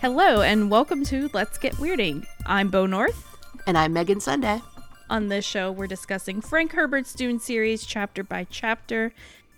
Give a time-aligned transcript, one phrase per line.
[0.00, 2.26] Hello, and welcome to Let's Get Weirding.
[2.46, 3.36] I'm Bo North.
[3.66, 4.62] And I'm Megan Sunday.
[5.10, 9.12] On this show, we're discussing Frank Herbert's Dune series chapter by chapter.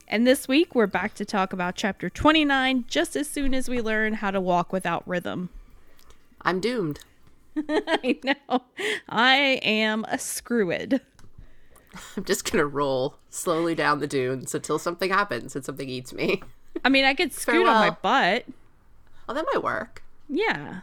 [0.09, 3.81] And this week, we're back to talk about chapter 29 just as soon as we
[3.81, 5.49] learn how to walk without rhythm.
[6.41, 6.99] I'm doomed.
[7.57, 8.63] I know.
[9.09, 11.01] I am a screwed.
[12.17, 16.13] I'm just going to roll slowly down the dunes until something happens and something eats
[16.13, 16.43] me.
[16.85, 18.47] I mean, I could scoot on my butt.
[19.29, 20.02] Oh, that might work.
[20.33, 20.81] Yeah.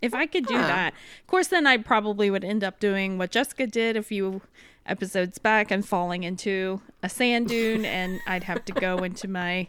[0.00, 0.92] If I could do that.
[1.20, 4.42] Of course, then I probably would end up doing what Jessica did a few
[4.86, 9.68] episodes back and falling into a sand dune, and I'd have to go into my,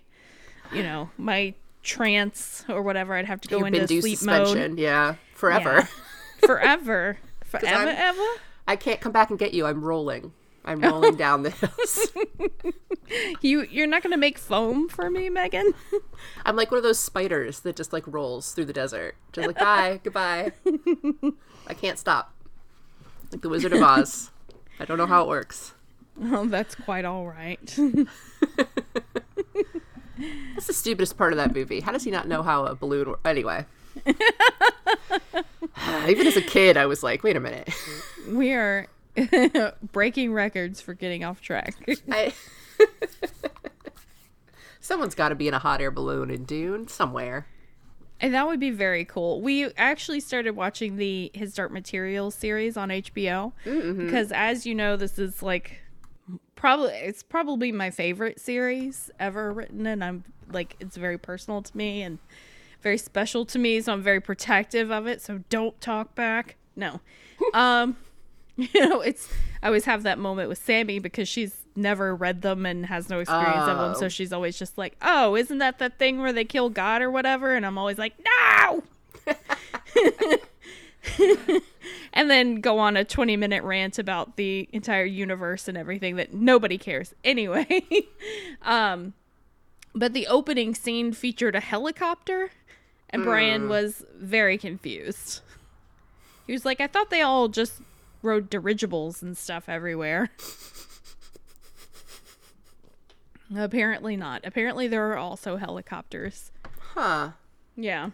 [0.73, 3.13] you know, my trance or whatever.
[3.13, 4.71] I'd have to go You've into sleep suspension.
[4.71, 4.79] mode.
[4.79, 5.15] Yeah.
[5.33, 5.73] Forever.
[5.73, 5.87] Yeah.
[6.45, 7.17] Forever.
[7.45, 8.25] Forever, ever.
[8.67, 9.65] I can't come back and get you.
[9.65, 10.33] I'm rolling.
[10.65, 12.07] I'm rolling down the hills.
[13.41, 15.73] You, you're not going to make foam for me, Megan?
[16.45, 19.15] I'm like one of those spiders that just like rolls through the desert.
[19.31, 20.53] Just like, bye, goodbye.
[21.67, 22.33] I can't stop.
[23.31, 24.31] Like the Wizard of Oz.
[24.79, 25.73] I don't know how it works.
[26.21, 27.59] Oh, that's quite all right.
[30.55, 31.81] That's the stupidest part of that movie.
[31.81, 33.21] How does he not know how a balloon works?
[33.25, 33.65] Anyway.
[36.07, 37.69] Even as a kid, I was like, wait a minute.
[38.29, 38.87] we are
[39.91, 41.75] breaking records for getting off track.
[42.09, 42.33] I...
[44.79, 47.47] Someone's got to be in a hot air balloon in Dune somewhere.
[48.21, 49.41] And that would be very cool.
[49.41, 54.95] We actually started watching the His Dark Materials series on HBO because, as you know,
[54.95, 55.81] this is like
[56.55, 61.77] probably it's probably my favorite series ever written, and I'm like it's very personal to
[61.77, 62.19] me and
[62.81, 65.21] very special to me, so I'm very protective of it.
[65.21, 66.55] So don't talk back.
[66.75, 67.01] No,
[67.53, 67.97] um,
[68.73, 69.27] you know, it's
[69.61, 73.19] I always have that moment with Sammy because she's never read them and has no
[73.19, 74.09] experience of them, so Oh.
[74.09, 77.53] she's always just like, "Oh, isn't that the thing where they kill God or whatever?"
[77.55, 78.83] And I'm always like, "No."
[82.13, 86.33] and then go on a 20 minute rant about the entire universe and everything that
[86.33, 87.81] nobody cares anyway.
[88.63, 89.13] um
[89.93, 92.49] but the opening scene featured a helicopter
[93.11, 95.39] and Brian was very confused.
[96.47, 97.79] He was like, "I thought they all just
[98.25, 100.29] rode dirigibles and stuff everywhere."
[103.55, 104.41] Apparently not.
[104.43, 106.51] Apparently there are also helicopters.
[106.93, 107.31] Huh.
[107.75, 108.09] Yeah.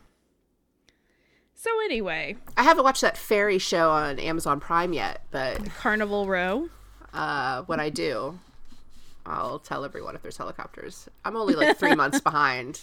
[1.56, 6.70] So anyway, I haven't watched that fairy show on Amazon Prime yet, but Carnival Row.
[7.14, 8.40] uh, when I do,
[9.26, 11.08] I'll tell everyone if there's helicopters.
[11.24, 12.82] I'm only like three months behind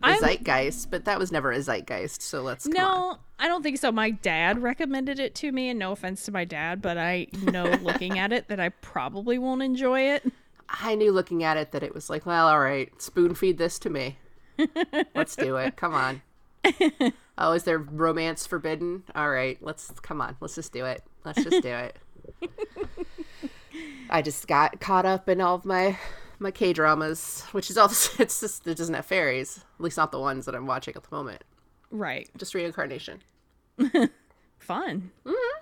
[0.00, 2.66] the zeitgeist, but that was never a zeitgeist, so let's.
[2.66, 3.90] No, I don't think so.
[3.90, 7.64] My dad recommended it to me, and no offense to my dad, but I know
[7.82, 10.30] looking at it that I probably won't enjoy it.
[10.68, 13.78] I knew looking at it that it was like, well, all right, spoon feed this
[13.80, 14.18] to me.
[15.14, 15.76] Let's do it.
[15.76, 16.22] Come on.
[17.40, 19.04] Oh, is there romance forbidden?
[19.14, 20.36] All right, let's come on.
[20.40, 21.04] Let's just do it.
[21.24, 21.96] Let's just do it.
[24.10, 25.96] I just got caught up in all of my
[26.38, 27.88] my K dramas, which is all.
[28.18, 29.58] It's just it doesn't have fairies.
[29.78, 31.42] At least not the ones that I'm watching at the moment.
[31.90, 32.28] Right.
[32.36, 33.22] Just reincarnation.
[34.58, 35.10] Fun.
[35.24, 35.60] Mm-hmm.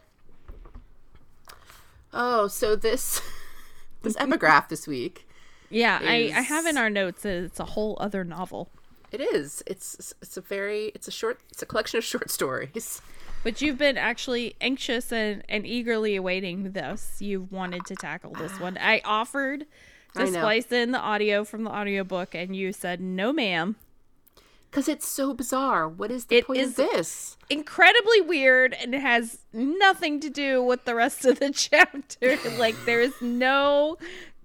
[2.12, 3.20] Oh, so this
[4.02, 5.28] this epigraph this week.
[5.68, 8.70] Yeah, I, I have in our notes that it's a whole other novel.
[9.10, 9.62] It is.
[9.66, 13.00] It's it's a very it's a short it's a collection of short stories.
[13.42, 17.18] But you've been actually anxious and, and eagerly awaiting this.
[17.20, 18.76] You've wanted to tackle this one.
[18.76, 19.66] I offered
[20.18, 23.76] I splice in the audio from the audiobook, and you said, no, ma'am.
[24.70, 25.88] Because it's so bizarre.
[25.88, 27.36] What is the It point is- of this?
[27.48, 32.36] incredibly weird and it has nothing to do with the rest of the chapter.
[32.58, 33.96] like there is no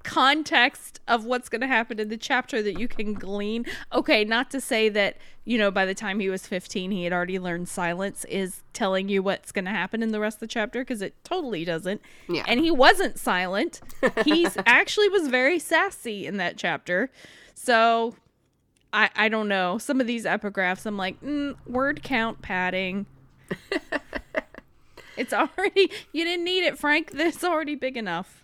[0.04, 3.66] context of what's going to happen in the chapter that you can glean.
[3.94, 7.14] Okay, not to say that, you know, by the time he was 15 he had
[7.14, 10.48] already learned silence is telling you what's going to happen in the rest of the
[10.48, 12.02] chapter because it totally doesn't.
[12.30, 12.44] Yeah.
[12.48, 13.82] And he wasn't silent.
[14.26, 17.12] He's actually was very sassy in that chapter.
[17.54, 18.16] So
[18.94, 19.78] I, I don't know.
[19.78, 23.06] Some of these epigraphs, I'm like, mm, word count padding.
[25.18, 27.12] it's already, you didn't need it, Frank.
[27.12, 28.44] This is already big enough.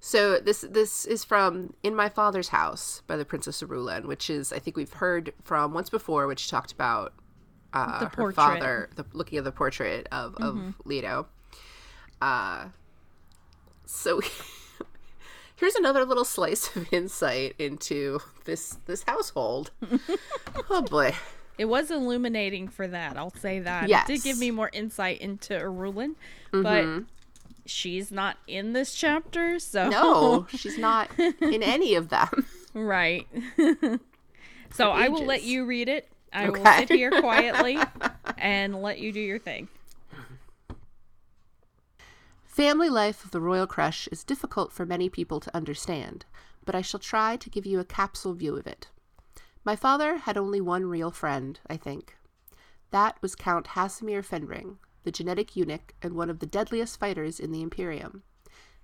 [0.00, 4.52] So this this is from In My Father's House by the Princess Irulan, which is
[4.52, 7.14] I think we've heard from once before, which talked about
[7.72, 11.26] uh, The her father, the, looking at the portrait of of Leto.
[12.20, 12.66] Uh,
[13.86, 14.20] so
[15.56, 19.72] here's another little slice of insight into this this household.
[20.70, 21.14] oh boy.
[21.58, 23.16] It was illuminating for that.
[23.16, 23.88] I'll say that.
[23.88, 24.08] Yes.
[24.08, 26.14] It did give me more insight into Irulan,
[26.52, 27.02] but
[27.68, 32.46] she's not in this chapter, so No, she's not in any of them.
[32.74, 33.26] right.
[34.72, 37.78] so I will let you read it I will sit here quietly
[38.38, 39.68] and let you do your thing.
[42.44, 46.24] Family life of the Royal Creche is difficult for many people to understand,
[46.64, 48.88] but I shall try to give you a capsule view of it.
[49.64, 52.16] My father had only one real friend, I think.
[52.90, 54.76] That was Count Hasimir Fenring,
[55.08, 58.22] the genetic eunuch and one of the deadliest fighters in the Imperium.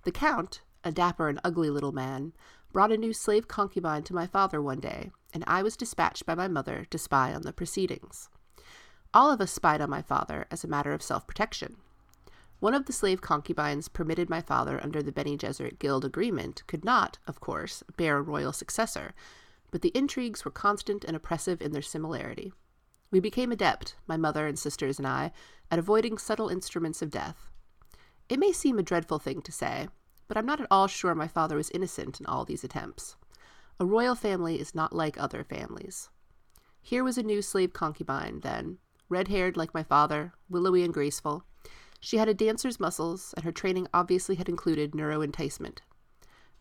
[0.05, 2.33] The Count, a dapper and ugly little man,
[2.73, 6.33] brought a new slave concubine to my father one day, and I was dispatched by
[6.33, 8.27] my mother to spy on the proceedings.
[9.13, 11.75] All of us spied on my father as a matter of self protection.
[12.59, 16.83] One of the slave concubines permitted my father under the Bene Gesserit Guild agreement could
[16.83, 19.13] not, of course, bear a royal successor,
[19.69, 22.51] but the intrigues were constant and oppressive in their similarity.
[23.11, 25.31] We became adept, my mother and sisters and I,
[25.71, 27.49] at avoiding subtle instruments of death.
[28.29, 29.87] It may seem a dreadful thing to say,
[30.27, 33.15] but I'm not at all sure my father was innocent in all these attempts.
[33.79, 36.09] A royal family is not like other families.
[36.81, 38.77] Here was a new slave concubine, then,
[39.09, 41.43] red haired like my father, willowy and graceful.
[41.99, 45.81] She had a dancer's muscles, and her training obviously had included neuro enticement.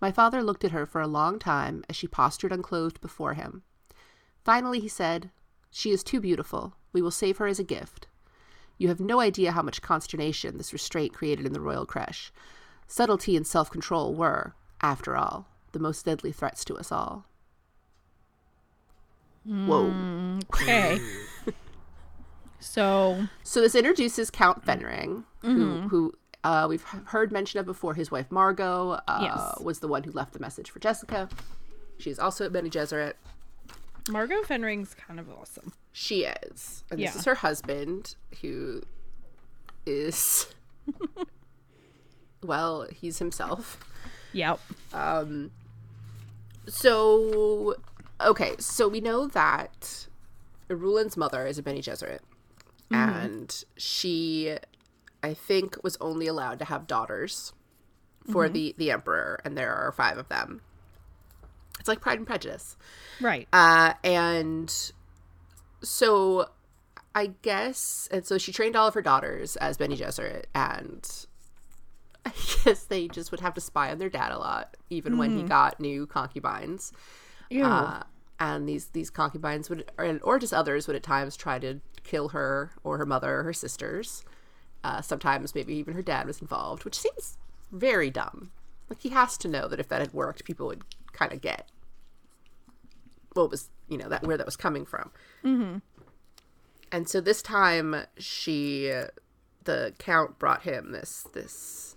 [0.00, 3.62] My father looked at her for a long time as she postured unclothed before him.
[4.44, 5.30] Finally, he said,
[5.76, 6.74] She is too beautiful.
[6.92, 8.06] We will save her as a gift.
[8.78, 12.32] You have no idea how much consternation this restraint created in the royal creche.
[12.86, 17.24] Subtlety and self control were, after all, the most deadly threats to us all.
[19.44, 20.38] Whoa.
[20.54, 21.00] Okay.
[22.60, 27.94] so, So this introduces Count Fenring, who who uh, we've heard mention of before.
[27.94, 29.60] His wife Margot uh, Yes.
[29.60, 31.28] was the one who left the message for Jessica.
[31.98, 33.14] She's also at Bene Gesserit.
[34.08, 35.72] Margot Fenring's kind of awesome.
[35.92, 37.06] She is, and Yeah.
[37.08, 38.82] this is her husband, who
[39.86, 40.46] is
[42.42, 43.78] well, he's himself.
[44.32, 44.60] Yep.
[44.92, 45.50] Um
[46.66, 47.76] So,
[48.20, 50.06] okay, so we know that
[50.68, 52.20] Rulin's mother is a Bene Gesserit,
[52.90, 54.56] and she,
[55.22, 57.52] I think, was only allowed to have daughters
[58.30, 60.62] for the the emperor, and there are five of them.
[61.84, 62.78] It's like Pride and Prejudice,
[63.20, 63.46] Right.
[63.52, 64.74] uh, and
[65.82, 66.48] so
[67.14, 71.06] I guess, and so she trained all of her daughters as Bene Gesserit, and
[72.24, 72.32] I
[72.64, 75.42] guess they just would have to spy on their dad a lot, even when he
[75.42, 76.90] got new concubines.
[77.50, 77.68] Yeah.
[77.70, 78.02] Uh,
[78.40, 82.30] and these these concubines would, or, or just others would at times try to kill
[82.30, 84.24] her or her mother or her sisters.
[84.82, 87.36] Uh, sometimes maybe even her dad was involved, which seems
[87.70, 88.52] very dumb.
[88.88, 90.82] Like he has to know that if that had worked, people would
[91.12, 91.68] kind of get
[93.34, 95.10] what was you know that where that was coming from.
[95.44, 95.78] Mm-hmm.
[96.92, 98.92] And so this time, she,
[99.64, 101.96] the count, brought him this this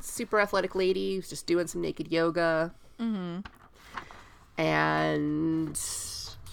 [0.00, 2.74] super athletic lady who's just doing some naked yoga.
[3.00, 3.40] Mm-hmm.
[4.60, 5.80] And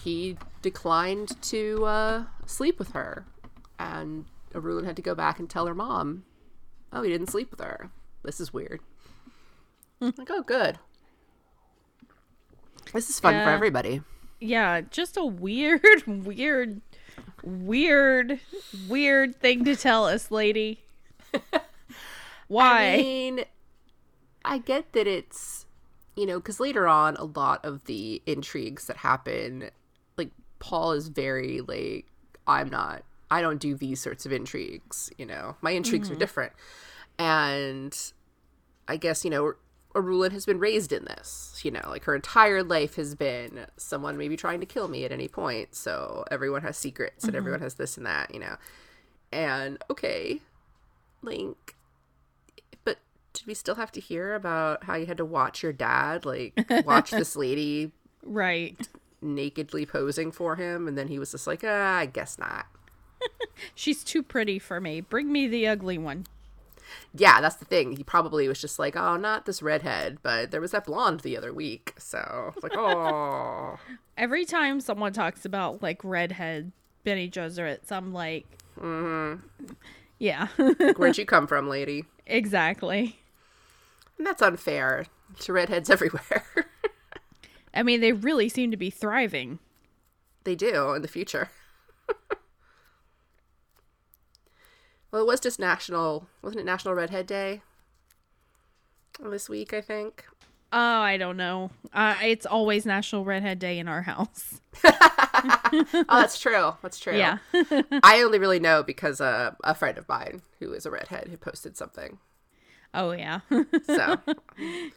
[0.03, 3.25] he declined to uh, sleep with her,
[3.79, 6.23] and Irulan had to go back and tell her mom,
[6.93, 7.89] "Oh, he didn't sleep with her.
[8.23, 8.79] This is weird."
[9.99, 10.77] like, oh, good.
[12.93, 14.01] This is fun for everybody.
[14.39, 16.81] Yeah, just a weird, weird,
[17.43, 18.39] weird,
[18.87, 20.81] weird thing to tell us, lady.
[22.47, 22.93] Why?
[22.93, 23.45] I mean,
[24.43, 25.65] I get that it's,
[26.15, 29.69] you know, because later on, a lot of the intrigues that happen,
[30.17, 32.05] like, Paul is very, like,
[32.47, 36.19] I'm not, I don't do these sorts of intrigues, you know, my intrigues are mm-hmm.
[36.19, 36.53] different.
[37.17, 37.97] And
[38.87, 39.55] I guess, you know,
[39.95, 44.17] Irulan has been raised in this, you know, like her entire life has been someone
[44.17, 45.73] maybe trying to kill me at any point.
[45.73, 48.57] So everyone has secrets and everyone has this and that, you know.
[49.31, 50.41] And okay,
[51.21, 51.75] like,
[52.83, 52.97] but
[53.31, 56.53] did we still have to hear about how you had to watch your dad, like,
[56.85, 58.89] watch this lady right.
[59.21, 60.89] nakedly posing for him?
[60.89, 62.65] And then he was just like, ah, I guess not.
[63.75, 64.99] She's too pretty for me.
[64.99, 66.25] Bring me the ugly one.
[67.13, 67.95] Yeah, that's the thing.
[67.95, 71.37] He probably was just like, oh, not this redhead, but there was that blonde the
[71.37, 71.93] other week.
[71.97, 73.77] So it's like, oh.
[74.17, 76.71] Every time someone talks about like redhead
[77.03, 78.45] Bene Gesserits, I'm like,
[78.79, 79.41] mm-hmm.
[80.19, 80.47] yeah,
[80.97, 82.05] Where'd you come from, lady?
[82.25, 83.19] exactly.
[84.17, 85.05] And that's unfair
[85.41, 86.45] to redheads everywhere.
[87.73, 89.59] I mean, they really seem to be thriving.
[90.45, 91.49] they do in the future.
[95.15, 97.61] Well, it was just National, wasn't it National Redhead Day?
[99.17, 100.25] This week, I think.
[100.73, 101.71] Oh, I don't know.
[101.93, 104.59] Uh, it's always National Redhead Day in our house.
[105.73, 106.73] Oh, that's true.
[106.81, 107.17] That's true.
[107.17, 107.37] Yeah.
[108.03, 111.35] I only really know because uh, a friend of mine who is a redhead who
[111.35, 112.17] posted something.
[112.93, 113.41] oh, yeah.
[113.85, 114.17] So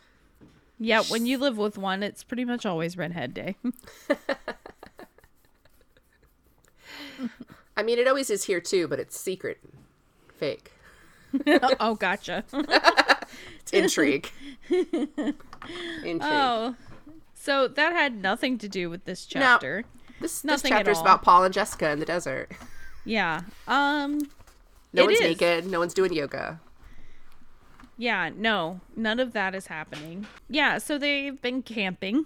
[0.78, 3.56] yeah, when you live with one, it's pretty much always Redhead Day.
[7.76, 9.58] I mean, it always is here too, but it's secret,
[10.38, 10.73] fake.
[11.80, 12.45] oh, gotcha.
[12.52, 14.30] It's intrigue.
[14.71, 16.23] intrigue.
[16.23, 16.75] Oh,
[17.35, 19.85] so that had nothing to do with this chapter.
[20.21, 22.50] this this nothing chapter is about Paul and Jessica in the desert.
[23.04, 23.42] Yeah.
[23.66, 24.21] Um.
[24.92, 25.25] No one's is.
[25.25, 25.66] naked.
[25.66, 26.61] No one's doing yoga.
[27.97, 28.30] Yeah.
[28.35, 28.80] No.
[28.97, 30.26] None of that is happening.
[30.49, 30.78] Yeah.
[30.78, 32.25] So they've been camping.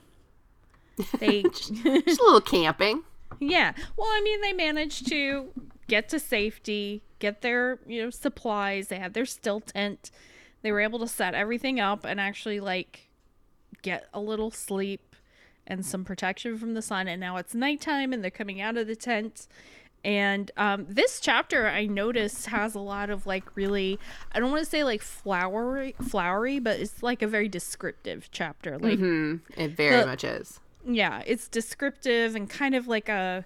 [1.19, 1.43] They.
[1.43, 3.03] Just a little camping.
[3.41, 3.73] yeah.
[3.97, 5.49] Well, I mean, they managed to
[5.93, 8.89] get to safety, get their you know supplies.
[8.89, 10.11] They had their still tent.
[10.63, 13.09] They were able to set everything up and actually like
[13.83, 15.15] get a little sleep
[15.67, 17.09] and some protection from the sun.
[17.09, 19.47] And now it's nighttime and they're coming out of the tent.
[20.05, 23.99] And um, this chapter I noticed has a lot of like really
[24.33, 28.79] I don't want to say like flowery flowery, but it's like a very descriptive chapter.
[28.79, 29.37] Like Hmm.
[29.57, 30.59] It very The- much is.
[30.87, 33.45] yeah, it's descriptive and kind of like a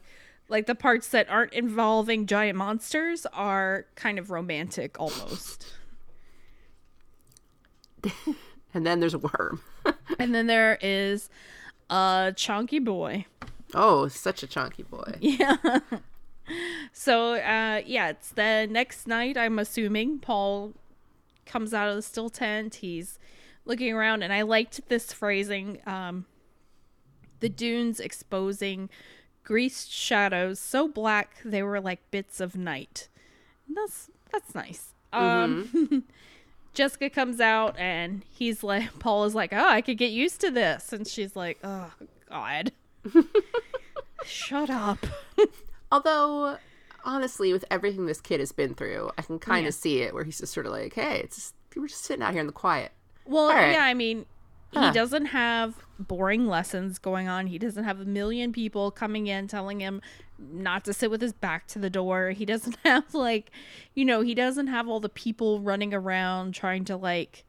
[0.48, 5.66] like the parts that aren't involving giant monsters are kind of romantic almost.
[8.76, 9.62] And then there's a worm.
[10.18, 11.30] and then there is
[11.88, 13.24] a chunky boy.
[13.72, 15.14] Oh, such a chunky boy.
[15.20, 15.56] Yeah.
[16.92, 20.74] so uh yeah, it's the next night I'm assuming Paul
[21.46, 22.76] comes out of the still tent.
[22.76, 23.18] He's
[23.64, 26.26] looking around and I liked this phrasing um
[27.40, 28.90] the dunes exposing
[29.46, 33.08] greased shadows so black they were like bits of night.
[33.68, 34.92] And that's that's nice.
[35.12, 36.04] Um
[36.74, 40.50] Jessica comes out and he's like Paul is like, "Oh, I could get used to
[40.50, 41.90] this." And she's like, "Oh
[42.28, 42.72] god."
[44.24, 44.98] Shut up.
[45.92, 46.56] Although,
[47.04, 49.68] honestly, with everything this kid has been through, I can kind Yeah.
[49.68, 52.22] of see it where he's just sort of like, hey, it's just, we're just sitting
[52.24, 52.90] out here in the quiet.
[53.24, 53.72] Well, right.
[53.72, 54.26] yeah, I mean,
[54.72, 54.88] Huh.
[54.88, 57.46] he doesn't have boring lessons going on.
[57.46, 60.02] He doesn't have a million people coming in telling him
[60.38, 62.30] not to sit with his back to the door.
[62.30, 63.50] He doesn't have like,
[63.94, 67.44] you know, he doesn't have all the people running around trying to like,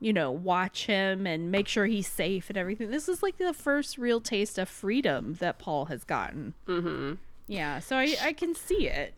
[0.00, 2.90] you know, watch him and make sure he's safe and everything.
[2.90, 6.54] This is like the first real taste of freedom that Paul has gotten.
[6.66, 7.14] Mm-hmm.
[7.46, 9.14] Yeah, so I I can see it.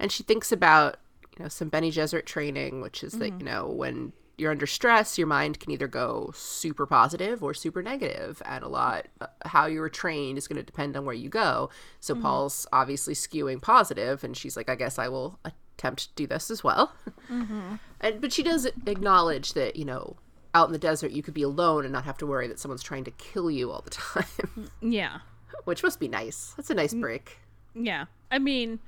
[0.00, 0.96] And she thinks about,
[1.36, 3.20] you know, some Bene Gesserit training, which is Mm-hmm.
[3.20, 7.52] that, you know, when you're under stress, your mind can either go super positive or
[7.54, 11.04] super negative, and a lot uh, how you were trained is going to depend on
[11.04, 11.70] where you go.
[12.00, 12.22] So Mm-hmm.
[12.22, 16.50] Paul's obviously skewing positive, and she's like, I guess I will attempt to do this
[16.50, 16.92] as well.
[17.30, 17.74] Mm-hmm.
[18.00, 20.16] And but she does acknowledge that you know
[20.54, 22.82] out in the desert you could be alone and not have to worry that someone's
[22.82, 25.18] trying to kill you all the time, Yeah.
[25.64, 26.54] which must be nice.
[26.56, 27.00] That's a nice Mm.
[27.00, 27.38] break.
[27.74, 28.04] Yeah.
[28.30, 28.78] I mean,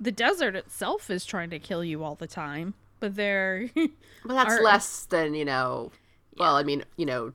[0.00, 4.54] the desert itself is trying to kill you all the time, but they're But that's
[4.54, 5.92] Are- less than you know.
[6.38, 7.32] Well, I mean, you know,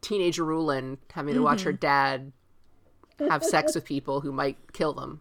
[0.00, 1.80] teenager Rulin having to watch her Mm-hmm.
[1.80, 2.32] dad
[3.30, 5.20] have sex with people who might kill them.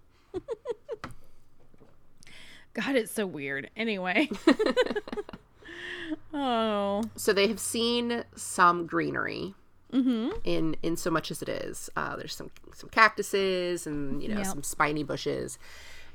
[2.74, 3.70] God, it's so weird.
[3.76, 4.30] Anyway.
[6.34, 7.04] oh.
[7.16, 9.54] So they have seen some greenery.
[9.94, 10.30] Mm-hmm.
[10.44, 14.38] In in so much as it is, uh, there's some some cactuses and you know
[14.40, 14.46] Yep.
[14.46, 15.58] some spiny bushes,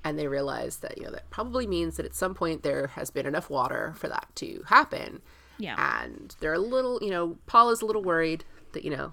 [0.05, 3.11] and they realize that you know that probably means that at some point there has
[3.11, 5.21] been enough water for that to happen.
[5.59, 6.03] Yeah.
[6.05, 9.13] and they're a little you know paul is a little worried that you know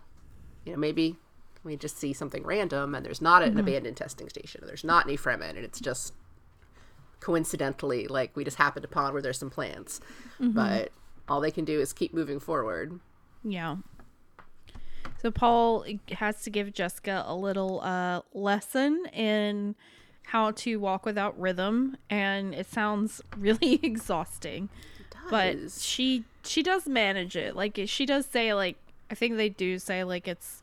[0.65, 1.17] you know maybe
[1.63, 3.59] we just see something random and there's not an Mm-hmm.
[3.59, 6.13] abandoned testing station there's not any fremen and it's just
[7.19, 9.99] coincidentally like we just happened upon where there's some plants
[10.39, 10.51] Mm-hmm.
[10.53, 10.91] but
[11.27, 12.99] all they can do is keep moving forward
[13.43, 13.75] Yeah.
[15.21, 19.75] So Paul has to give Jessica a little uh, lesson in
[20.31, 24.69] how to walk without rhythm, and it sounds really exhausting.
[25.29, 25.83] But Does.
[25.83, 27.55] she she does manage it.
[27.55, 28.77] Like she does say like
[29.11, 30.61] I think they do say like it's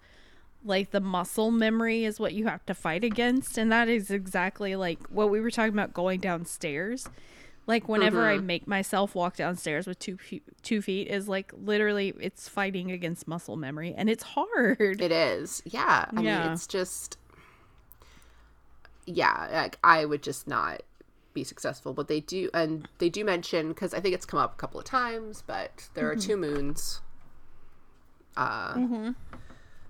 [0.64, 4.74] like the muscle memory is what you have to fight against, and that is exactly
[4.76, 7.08] like what we were talking about going downstairs.
[7.68, 8.46] Like whenever I mm-hmm.
[8.46, 10.18] make myself walk downstairs with two
[10.62, 15.00] two feet is like literally it's fighting against muscle memory, and it's hard.
[15.00, 16.44] it is yeah i Yeah.
[16.44, 17.18] mean it's just
[19.06, 20.82] yeah like i would just not
[21.32, 24.54] be successful but they do and they do mention because i think it's come up
[24.54, 26.18] a couple of times but there Mm-hmm.
[26.18, 27.00] are two moons
[28.36, 29.16] uh on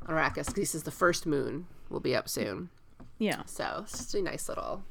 [0.09, 2.69] arrakis this is the first moon will be up soon
[3.19, 4.83] Yeah, so it's just a nice little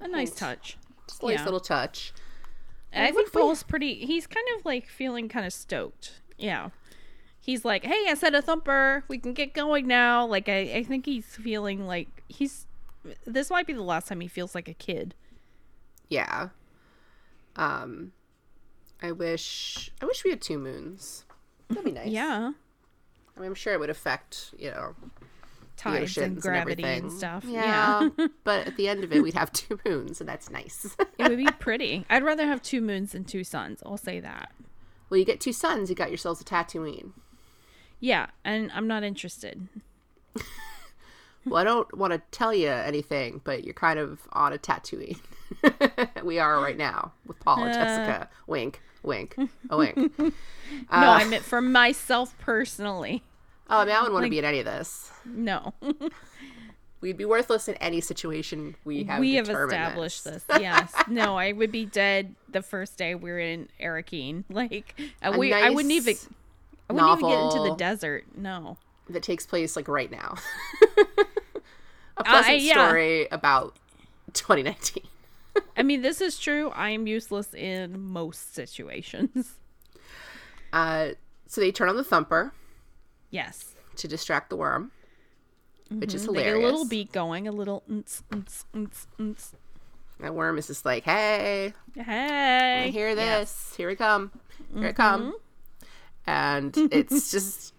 [0.00, 0.76] a nice touch.
[1.08, 1.44] just a nice Yeah.
[1.44, 2.12] little touch
[2.96, 3.94] I what think we- Paul's pretty.
[4.06, 6.20] He's kind of like feeling kind of stoked.
[6.38, 6.68] Yeah.
[7.40, 9.02] He's like, hey, I said a thumper.
[9.08, 10.24] We can get going now.
[10.24, 12.68] Like, I, I think he's feeling like he's.
[13.26, 15.14] This might be the last time he feels like a kid.
[16.08, 16.48] yeah
[17.56, 18.12] um
[19.00, 21.24] i wish i wish we had two moons
[21.68, 22.52] that'd be nice Yeah.
[23.36, 24.94] I mean, I'm sure it would affect, you know,
[25.76, 27.18] tides and gravity and, everything.
[27.18, 27.44] stuff.
[27.44, 28.26] Yeah, Yeah.
[28.44, 30.96] but at the end of it, we'd have two moons, and that's nice.
[31.18, 32.06] it would be pretty.
[32.08, 33.82] I'd rather have two moons than two suns.
[33.84, 34.52] I'll say that.
[35.10, 37.10] well, you get two suns, you got yourselves a Tatooine.
[37.98, 39.66] Yeah, and I'm not interested.
[41.46, 45.18] Well, I don't want to tell you anything, but you're kind of on a Tatooine.
[46.24, 47.84] we are right now with Paul and Uh.
[47.84, 48.28] Jessica.
[48.46, 49.36] Wink, wink,
[49.70, 49.96] a wink.
[50.18, 50.30] no, Uh.
[50.90, 53.22] I meant for myself personally.
[53.70, 55.10] Oh, I mean, I wouldn't want to be in any of this.
[55.24, 55.72] No.
[57.00, 59.20] We'd be worthless in any situation we have.
[59.20, 60.42] we have established this.
[60.58, 60.94] Yes.
[61.06, 64.44] No, I would be dead the first day we were in Arrakeen.
[64.48, 66.14] Like uh, A we I wouldn't even
[66.88, 68.24] I wouldn't even get into the desert.
[68.36, 68.78] No.
[69.10, 70.36] that takes place like right now.
[72.16, 72.72] a pleasant I- yeah.
[72.88, 73.76] story about
[74.34, 75.02] 2019.
[75.76, 76.70] I mean, this is true.
[76.70, 79.54] I am useless in most situations.
[80.72, 81.10] Uh,
[81.46, 82.52] so they turn on the thumper
[83.30, 83.74] Yes.
[83.94, 84.90] to distract the worm,
[85.88, 86.34] which is Mm-hmm.
[86.34, 86.60] They hilarious.
[86.62, 89.50] get a little beat going, a little nts, nts, nts, nts.
[90.18, 92.84] That worm is just like, "Hey, Hey.
[92.86, 93.72] I hear this.
[93.76, 94.32] Here we come.
[94.76, 95.36] Here it come."
[96.26, 97.72] And it's just,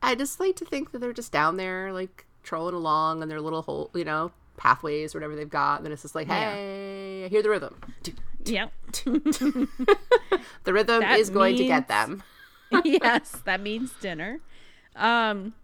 [0.00, 3.40] I just like to think that they're just down there, like trolling along, on their
[3.40, 5.76] little hole, you know, pathways, or whatever they've got.
[5.78, 6.52] And then it's just like, Yeah.
[6.54, 7.76] "Hey, I hear the rhythm."
[8.44, 8.72] Yep.
[10.64, 12.22] The rhythm That is going to get them.
[12.84, 14.40] yes, that means dinner.
[14.96, 15.54] Um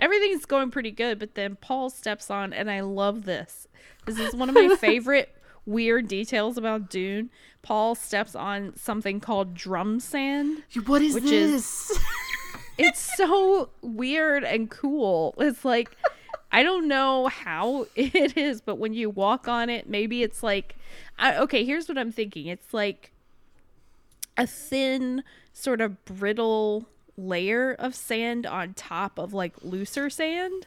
[0.00, 3.66] everything's going pretty good, but then Paul steps on and I love this.
[4.06, 5.34] This is one of my favorite
[5.66, 7.30] weird details about Dune.
[7.62, 10.62] Paul steps on something called drum sand.
[10.86, 11.90] What is Which this?
[11.90, 11.98] is-
[12.78, 15.34] It's so weird and cool.
[15.38, 15.90] It's like
[16.50, 20.76] I don't know how it is, but when you walk on it, maybe it's like
[21.18, 22.46] I, okay, here's what I'm thinking.
[22.46, 23.12] It's like
[24.36, 30.66] a thin, sort of brittle layer of sand on top of like looser sand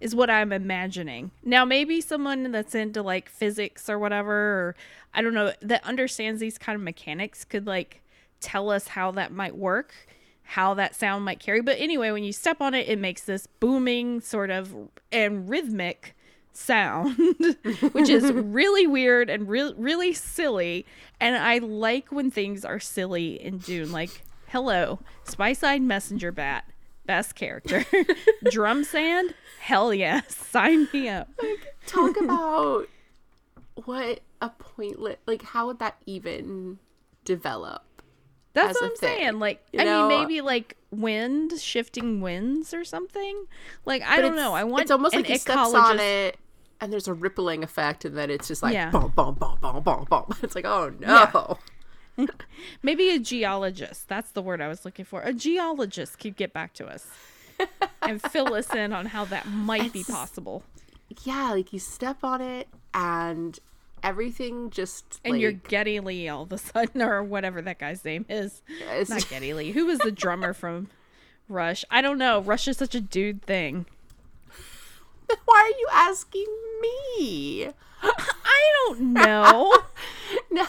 [0.00, 1.30] is what I'm imagining.
[1.42, 4.76] Now, maybe someone that's into like physics or whatever, or
[5.14, 8.02] I don't know, that understands these kind of mechanics could like
[8.40, 9.94] tell us how that might work,
[10.44, 11.60] how that sound might carry.
[11.60, 14.74] But anyway, when you step on it, it makes this booming sort of
[15.10, 16.14] and rhythmic
[16.52, 17.16] sound,
[17.92, 20.86] which is really weird and re- really silly.
[21.20, 23.90] And I like when things are silly in Dune.
[23.90, 26.64] Like, hello, Spice Eyed Messenger Bat,
[27.06, 27.84] best character.
[28.50, 31.28] Drum Sand, hell yes, sign me up.
[31.42, 32.88] Like, talk about
[33.84, 36.78] what a pointless, like, how would that even
[37.24, 37.82] develop?
[38.54, 39.38] That's what I'm thing, saying.
[39.40, 40.08] Like, you I know?
[40.08, 43.46] mean, maybe like wind, shifting winds or something.
[43.84, 44.54] Like, I But don't know.
[44.54, 46.36] I want It's almost like he steps on it,
[46.80, 48.90] and there's a rippling effect, and then it's just like Yeah.
[48.90, 50.24] boom, boom, boom, boom, boom, boom.
[50.42, 51.58] It's like, oh no.
[52.82, 54.08] Maybe a geologist.
[54.08, 55.20] That's the word I was looking for.
[55.22, 57.08] A geologist could get back to us
[58.02, 60.62] and fill us in on how that might be It's just- possible.
[61.24, 63.58] Yeah, like you step on it, and
[64.04, 68.04] everything just And like, you're Geddy Lee all of a sudden, or whatever that guy's
[68.04, 68.62] name is.
[68.80, 69.72] it's- Not Geddy Lee.
[69.72, 70.88] Who was the drummer from
[71.48, 71.84] Rush?
[71.90, 72.40] I don't know.
[72.40, 73.86] Rush is such a dude thing.
[75.46, 76.46] Why are you asking
[76.82, 77.68] me?
[78.02, 79.74] I don't know.
[80.50, 80.66] No,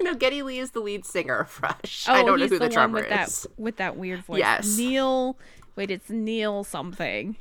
[0.00, 0.14] no.
[0.14, 2.06] Geddy Lee is the lead singer of Rush.
[2.08, 3.42] Oh, I don't know who the, the, drummer one with is.
[3.42, 4.38] that with that weird voice.
[4.38, 4.78] Yes.
[4.78, 5.36] Neil.
[5.76, 7.36] Wait, it's Neil something.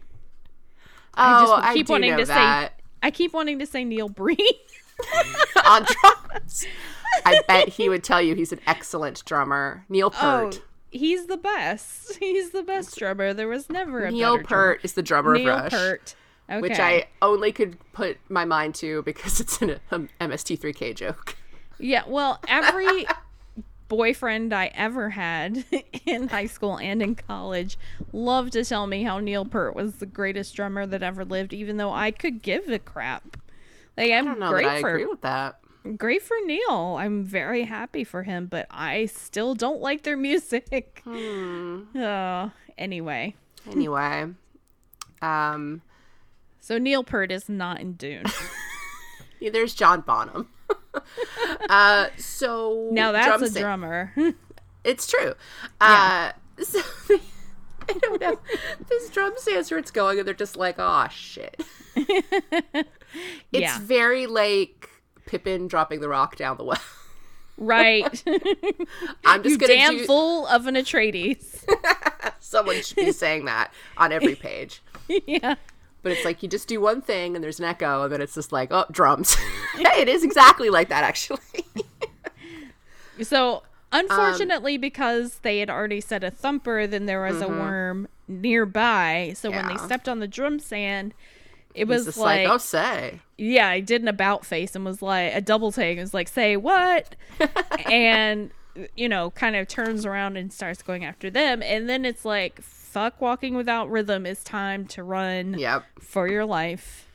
[1.16, 2.70] Oh, just I keep do wanting to say-
[3.02, 4.38] I keep wanting to say Neil Breen.
[5.66, 6.66] on drums.
[7.26, 9.86] I bet he would tell you he's an excellent drummer.
[9.90, 10.62] Neil oh, Peart.
[10.92, 12.16] he's the best.
[12.20, 13.34] He's the best drummer.
[13.34, 15.44] There was never a Neil Peart is the drummer drummer.
[15.44, 16.16] Neil of Rush, Peart.
[16.50, 16.62] Okay.
[16.62, 21.38] which I only could put my mind to because it's an um, MST3K joke.
[21.80, 23.08] Yeah, well, every
[23.88, 25.64] boyfriend I ever had
[26.06, 27.78] in high school and in college
[28.12, 31.78] loved to tell me how Neil Peart was the greatest drummer that ever lived, even
[31.78, 33.38] though I could give a crap.
[33.98, 35.60] Like I'm I don't know great for agree with that.
[35.98, 36.98] great for Neil.
[37.00, 41.02] I'm very happy for him, but I still don't like their music.
[41.06, 41.84] Hmm.
[41.98, 43.36] Uh, anyway,
[43.70, 44.28] Anyway,
[45.22, 45.82] um,
[46.60, 48.24] so Neil Peart is not in Dune.
[49.40, 50.50] yeah, there's John Bonham.
[51.70, 54.14] uh, so Now that's drum a drummer.
[54.84, 55.34] It's true.
[55.80, 56.82] Uh, so
[57.90, 58.40] I don't know.
[58.90, 61.62] This drum stands where it's going, and they're just like, "Oh shit."
[63.52, 64.90] It's yeah, very like
[65.26, 66.82] Pippin dropping the rock down the well.
[67.58, 68.24] right.
[69.26, 70.06] I'm just you gonna damn do.
[70.06, 71.64] fool of an Atreides.
[72.40, 74.82] Someone should be saying that on every page.
[75.28, 75.56] yeah.
[76.02, 78.36] But it's like you just do one thing, and there's an echo, and then it's
[78.36, 79.36] just like, oh, drums.
[79.76, 81.40] hey, it is exactly like that, actually.
[83.22, 89.34] So Unfortunately, because they had already set a thumper, then there was a worm nearby.
[89.36, 89.86] So when they Mm-hmm.
[89.86, 91.14] Stepped on the drum sand,
[91.74, 93.20] it was just like, like, oh, say.
[93.38, 95.98] yeah, I did an about face and was like a double take.
[95.98, 97.16] It was like, say what?
[97.90, 98.52] and
[98.96, 101.62] you know, kind of turns around and starts going after them.
[101.62, 104.26] And then it's like, fuck walking without rhythm.
[104.26, 105.84] It's time to run Yep.
[106.00, 107.08] for your life.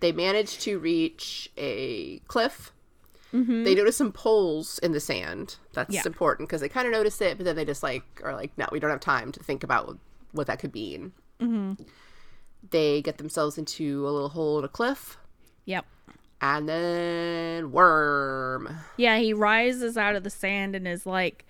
[0.00, 2.72] They manage to reach a cliff.
[3.32, 3.64] Mm-hmm.
[3.64, 5.56] They notice some poles in the sand.
[5.72, 6.02] That's Yeah.
[6.04, 8.66] important because they kind of notice it, but then they just like are like, no,
[8.70, 9.96] we don't have time to think about
[10.32, 11.12] what that could mean.
[11.40, 11.82] Mm-hmm.
[12.70, 15.18] They get themselves into a little hole in a cliff,
[15.64, 15.84] Yep.
[16.40, 18.76] and then worm.
[18.96, 21.44] Yeah, he rises out of the sand and is like,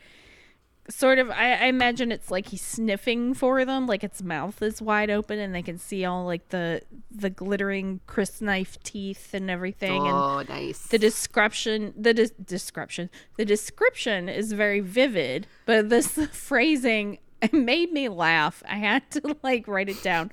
[0.89, 1.31] sort of.
[1.31, 5.39] I, I imagine it's like he's sniffing for them, like its mouth is wide open
[5.39, 10.07] and they can see all like the the glittering crysknife teeth and everything.
[10.07, 10.87] and Oh, nice.
[10.89, 17.19] the description, the des- description, the description is very vivid, but this phrasing
[17.53, 18.63] made me laugh.
[18.69, 20.33] I had to like write it down.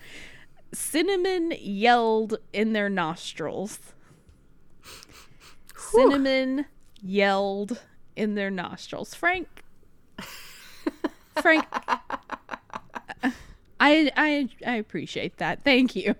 [0.73, 3.79] Cinnamon yelled in their nostrils.
[5.75, 6.65] Cinnamon
[7.01, 7.81] yelled
[8.15, 9.13] in their nostrils.
[9.15, 9.63] Frank.
[11.41, 11.65] Frank.
[13.81, 15.63] I, I I appreciate that.
[15.63, 16.15] Thank you.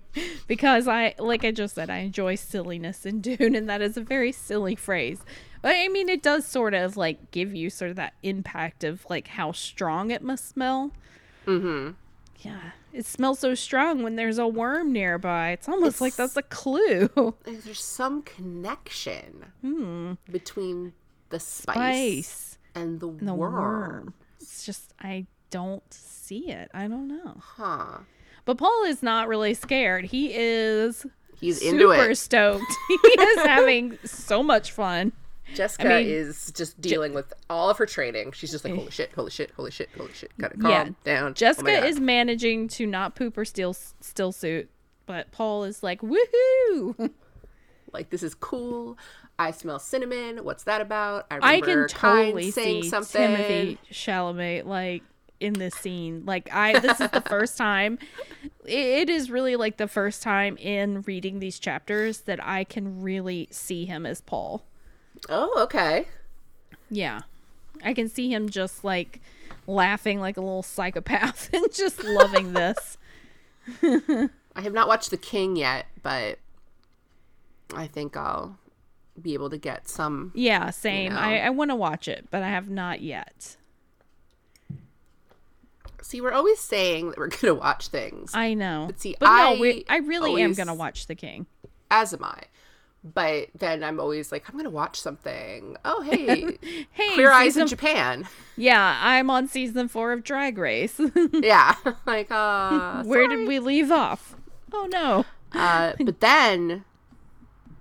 [0.47, 4.01] Because I like I just said I enjoy silliness in Dune and that is a
[4.01, 5.19] very silly phrase.
[5.61, 9.05] But I mean it does sort of like give you sort of that impact of
[9.09, 10.91] like how strong it must smell.
[11.45, 11.91] mm-hmm.
[12.39, 12.71] Yeah.
[12.93, 15.51] It smells so strong when there's a worm nearby.
[15.51, 17.09] It's almost like that's a clue.
[17.43, 20.13] There's some connection Hmm.
[20.31, 20.93] between
[21.29, 21.75] the spice,
[22.27, 22.57] Spice.
[22.75, 23.53] and the, The worm.
[23.53, 24.13] worm.
[24.41, 26.71] It's just I don't see it.
[26.73, 27.35] I don't know.
[27.39, 27.99] Huh.
[28.45, 30.05] But Paul is not really scared.
[30.05, 31.05] He is
[31.39, 32.15] He's into super it.
[32.17, 32.63] stoked.
[32.87, 35.11] he is having so much fun.
[35.55, 38.31] Jessica mean, is just dealing with all of her training.
[38.33, 40.31] She's just like, holy shit, holy shit, holy shit, holy shit.
[40.37, 40.89] Gotta calm Yeah.
[41.03, 41.31] down.
[41.31, 41.85] Oh Jessica God.
[41.85, 44.69] is managing to not poop or steal still suit,
[45.05, 47.11] but Paul is like, woohoo!
[47.93, 48.97] like, this is cool.
[49.37, 50.43] I smell cinnamon.
[50.43, 51.25] What's that about?
[51.31, 53.21] I, I can totally saying see something.
[53.21, 55.03] Timothée Chalamet like
[55.39, 56.23] in this scene.
[56.25, 57.97] Like I, this is the first time.
[58.65, 63.47] It is really like the first time in reading these chapters that I can really
[63.49, 64.65] see him as Paul.
[65.27, 66.07] Oh, okay.
[66.89, 67.21] Yeah,
[67.83, 69.19] I can see him just like
[69.67, 72.97] laughing like a little psychopath and just loving this.
[73.83, 76.39] I have not watched The King yet, but
[77.73, 78.57] I think I'll
[79.21, 80.31] be able to get some.
[80.33, 81.13] Yeah, same.
[81.13, 81.19] know.
[81.19, 83.57] I, I want to watch it, but I have not yet.
[86.01, 88.85] See, we're always saying that we're going to watch things, I know.
[88.87, 91.45] But see, no, I we, I really am gonna watch The King.
[91.91, 92.43] as am I.
[93.03, 95.77] But then I'm always like, I'm going to watch something.
[95.85, 96.57] Oh, hey,
[96.91, 98.27] Hey, Queer Eyes in Japan.
[98.57, 100.99] Yeah, I'm on season four of Drag Race.
[101.33, 101.75] Yeah.
[102.05, 103.37] like, uh, Where sorry.
[103.37, 104.35] did we leave off?
[104.73, 105.25] Oh no.
[105.53, 106.83] Uh, but then,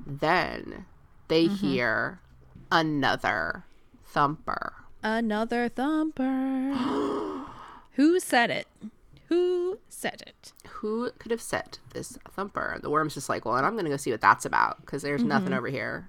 [0.06, 0.86] then
[1.28, 1.54] they Mm-hmm.
[1.54, 2.20] hear
[2.70, 3.64] another
[4.06, 4.72] thumper.
[5.02, 6.72] Another thumper.
[7.92, 8.66] Who said it?
[9.28, 10.52] Who said it?
[10.80, 12.78] Who could have set this thumper?
[12.82, 15.02] The worm's just like, well, and I'm going to go see what that's about because
[15.02, 15.28] there's Mm-hmm.
[15.28, 16.08] nothing over here.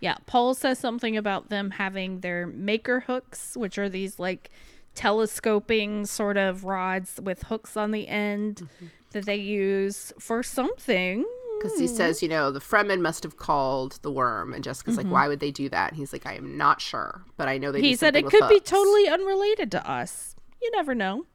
[0.00, 4.50] Yeah, Paul says something about them having their maker hooks, which are these like
[4.94, 8.86] telescoping sort of rods with hooks on the end Mm-hmm.
[9.12, 11.24] that they use for something.
[11.58, 14.54] Because he says, you know, the Fremen must have called the worm.
[14.54, 15.90] And Jessica's like, why would they do that?
[15.90, 17.22] And he's like, I am not sure.
[17.36, 17.86] But I know they Mm-hmm.
[17.86, 20.36] He said it could be totally unrelated to us.
[20.62, 21.26] You never know.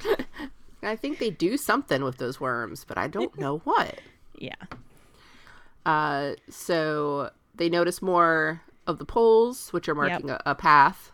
[0.82, 4.00] I think they do something with those worms, but I don't know what.
[4.38, 4.54] Yeah.
[5.86, 11.12] Uh, so they notice more of the poles, which are marking a, a path.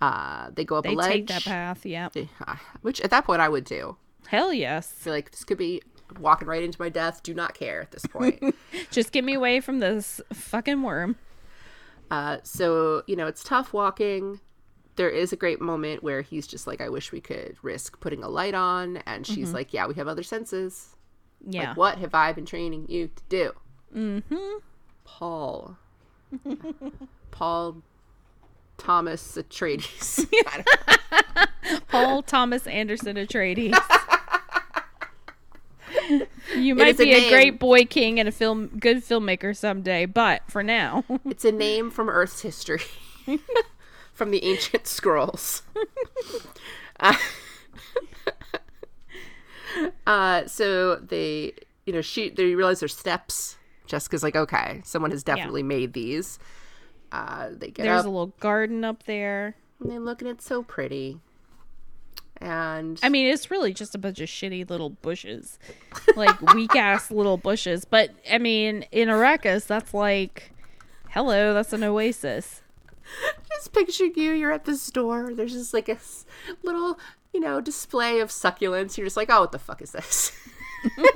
[0.00, 1.12] Uh, they go up They a ledge.
[1.12, 1.84] take that path.
[1.84, 2.08] Yeah.
[2.46, 3.96] Uh, Which at that point I would do.
[4.28, 4.94] Hell yes.
[4.98, 5.82] I feel like this could be
[6.18, 7.22] walking right into my death.
[7.22, 8.54] Do not care at this point.
[8.90, 11.16] Just get me away from this fucking worm.
[12.10, 14.40] uh, so you know it's tough walking.
[15.00, 18.22] There is a great moment where he's just like, "I wish we could risk putting
[18.22, 20.94] a light on," and she's like, "Yeah, we have other senses.
[21.42, 21.68] Yeah.
[21.68, 23.52] Like, what have I been training you to do?"
[23.96, 24.58] Mm-hmm.
[25.04, 25.78] Paul.
[27.30, 27.82] Paul
[28.76, 30.30] Thomas Atreides.
[31.88, 33.74] Paul Thomas Anderson Atreides.
[36.58, 37.30] you might be a, name.
[37.30, 41.90] great boy king and a film good filmmaker someday, but for now, it's a name
[41.90, 42.82] from Earth's history,
[44.20, 45.62] from the ancient scrolls.
[47.00, 47.16] uh,
[50.06, 51.54] uh, so they,
[51.86, 53.56] you know, she they realize there's steps.
[53.86, 56.38] Jessica's like, okay, someone has definitely made these.
[57.10, 59.56] Uh, they get There's up a little garden up there.
[59.80, 61.18] and they look and it's so pretty.
[62.36, 65.58] And I mean, it's really just a bunch of shitty little bushes,
[66.14, 67.86] like weak ass little bushes.
[67.86, 70.52] But I mean, in Arrakis, that's like,
[71.08, 72.60] hello, that's an oasis.
[73.50, 75.34] just picturing you, you're at the store.
[75.34, 75.98] There's just like a
[76.62, 76.98] little,
[77.32, 78.96] you know, display of succulents.
[78.96, 80.32] You're just like, oh, what the fuck is this?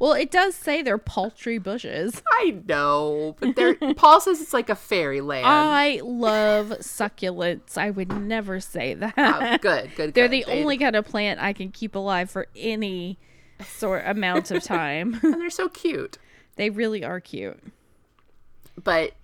[0.00, 2.22] Well, it does say they're paltry bushes.
[2.38, 5.44] I know, but they're, Paul says it's like a fairyland.
[5.44, 7.76] I love succulents.
[7.76, 9.14] I would never say that.
[9.16, 10.14] oh, good, good.
[10.14, 10.30] They're good.
[10.30, 13.18] the They- only kind of plant I can keep alive for any
[13.66, 15.18] sort amount of time.
[15.24, 16.18] and they're so cute.
[16.54, 17.58] they really are cute.
[18.80, 19.14] But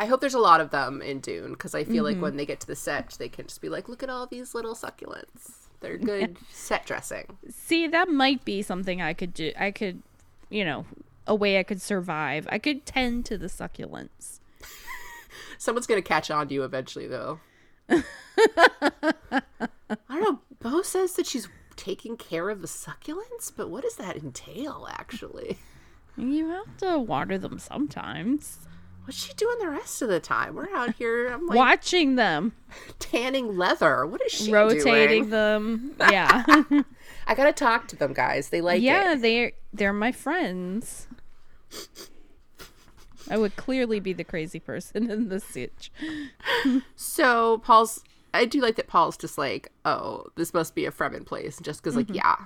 [0.00, 2.04] I hope there's a lot of them in Dune because I feel Mm-hmm.
[2.04, 4.26] like when they get to the set, they can just be like, look at all
[4.26, 5.66] these little succulents.
[5.80, 7.26] They're good set dressing.
[7.50, 9.52] See, that might be something I could do.
[9.58, 10.02] I could,
[10.48, 10.86] you know,
[11.26, 12.46] a way I could survive.
[12.50, 14.40] I could tend to the succulents.
[15.58, 17.40] Someone's gonna catch on to you eventually, though.
[17.90, 18.02] I
[20.08, 20.38] don't know.
[20.60, 25.58] Bo says that she's taking care of the succulents, but what does that entail, actually?
[26.16, 28.58] You have to water them sometimes.
[29.04, 30.54] What's she doing the rest of the time?
[30.54, 31.28] We're out here.
[31.28, 32.52] I'm like Watching them,
[32.98, 34.06] tanning leather.
[34.06, 35.30] What is she rotating doing?
[35.30, 35.94] them.
[35.98, 36.44] Yeah.
[37.26, 38.50] I gotta talk to them, guys.
[38.50, 39.22] They like yeah, it.
[39.22, 41.06] they're they're my friends.
[43.30, 45.90] I would clearly be the crazy person in this sitch.
[46.96, 48.02] So Paul's.
[48.32, 51.82] I do like that Paul's just like, oh, this must be a Fremen place, just
[51.82, 52.36] because, like, yeah,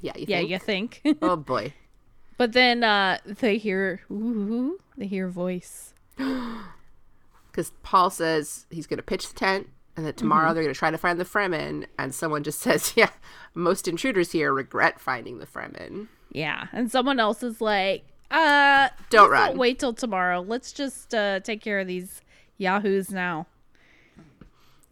[0.00, 0.30] yeah, you Mm-hmm.
[0.52, 1.00] Yeah, think?
[1.04, 1.18] you think.
[1.22, 1.72] Oh boy.
[2.38, 5.93] but then uh they hear ooh, they hear a voice.
[7.50, 10.54] because Paul says he's going to pitch the tent, and that tomorrow Mm-hmm.
[10.54, 13.10] they're going to try to find the Fremen, and someone just says, "Yeah,
[13.54, 19.30] most intruders here regret finding the Fremen." Yeah, and someone else is like, uh, Don't
[19.30, 19.56] run.
[19.56, 20.40] wait till tomorrow.
[20.40, 22.22] Let's just uh take care of these
[22.58, 23.46] yahoos now.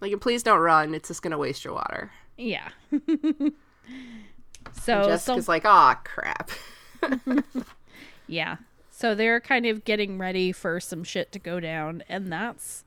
[0.00, 2.10] Like, please don't run; it's just going to waste your water.
[2.36, 2.68] Yeah.
[4.72, 6.50] so, Jessica's so like, "Ah, crap."
[8.28, 8.56] yeah.
[9.02, 12.84] So they're kind of getting ready for some shit to go down, and that's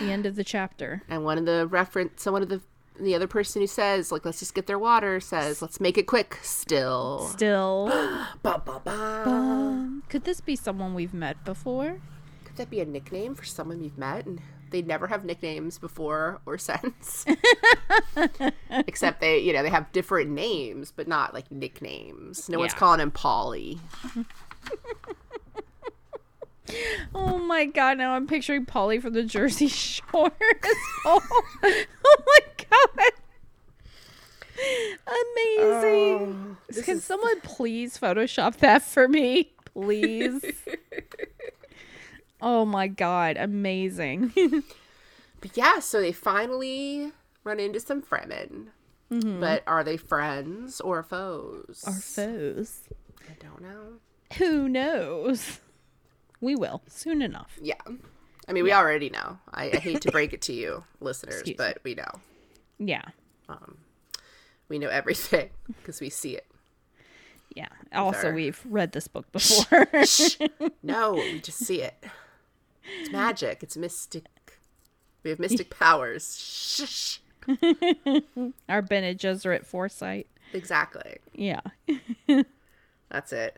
[0.00, 1.04] the end of the chapter.
[1.08, 2.60] And one of the reference, so one of the
[2.98, 6.08] the other person who says, like, "Let's just get their water," says, "Let's make it
[6.08, 7.86] quick." Still, Still,
[8.42, 10.00] ba, ba, ba.
[10.08, 12.00] could this be someone we've met before?
[12.44, 14.40] could that be a nickname for someone you've met and
[14.70, 17.24] they never have nicknames before or since
[18.70, 23.00] except they you know they have different names but not like nicknames no one's calling
[23.00, 23.80] him polly
[27.14, 27.98] Oh my god!
[27.98, 30.32] Now I'm picturing Polly from the Jersey Shore.
[31.04, 31.20] oh,
[31.64, 33.12] oh my god!
[35.36, 36.56] Amazing.
[36.76, 40.42] Oh, Can someone please Photoshop that for me, please?
[42.40, 43.36] oh my god!
[43.36, 44.32] Amazing.
[45.40, 48.68] but yeah so they finally run into some fremen
[49.10, 49.40] mm-hmm.
[49.40, 52.80] but are they friends or foes Are foes.
[53.28, 53.98] i don't know
[54.38, 55.60] Who knows?
[56.44, 57.52] We will soon enough.
[57.60, 57.80] yeah
[58.48, 61.56] i mean we already know I, I hate to break it to you listeners Excuse
[61.56, 62.12] but we know
[62.78, 63.06] Yeah.
[63.48, 63.78] Um,
[64.68, 65.48] we know everything
[65.80, 66.46] because we see it
[67.54, 67.68] Yeah.
[67.92, 69.86] Also, our- we've read this book before.
[70.82, 71.94] No, we just see it.
[73.00, 73.62] It's magic.
[73.62, 74.26] It's mystic.
[75.22, 76.24] We have mystic powers.
[76.36, 77.18] Shh.
[78.68, 80.26] Our Bene Gesserit foresight.
[80.52, 81.18] Exactly.
[81.32, 81.60] Yeah.
[83.10, 83.56] That's it.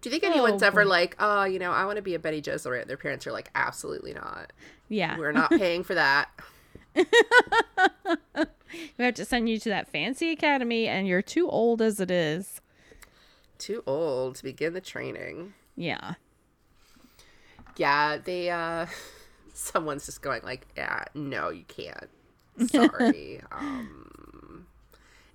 [0.00, 2.18] Do you think anyone's Oh, ever like, oh, you know, I want to be a
[2.18, 2.86] Bene Gesserit?
[2.86, 4.52] Their parents are like, absolutely not.
[4.88, 5.18] Yeah.
[5.18, 6.30] We're not paying for that.
[8.98, 12.10] We have to send you to that fancy academy, and you're too old as it
[12.10, 12.60] is.
[13.58, 15.54] Too old to begin the training.
[15.74, 16.14] Yeah.
[17.76, 18.86] Yeah, they, uh,
[19.54, 22.08] someone's just going like, yeah, no, you can't.
[22.70, 23.40] Sorry.
[23.50, 24.66] um,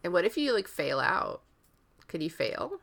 [0.04, 1.42] and what if you like fail out?
[2.08, 2.80] Could you fail?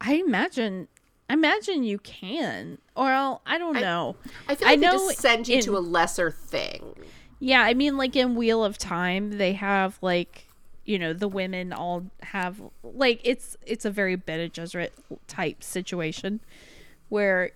[0.00, 0.88] I imagine.
[1.32, 4.16] I imagine you can, or I'll, I don't know.
[4.46, 6.94] I feel I like they know just send you in- to a lesser thing.
[7.38, 10.46] Yeah, I mean, like in Wheel of Time, they have like,
[10.84, 14.90] you know, the women all have like it's it's a very Bene Gesserit
[15.26, 16.40] type situation
[17.08, 17.52] where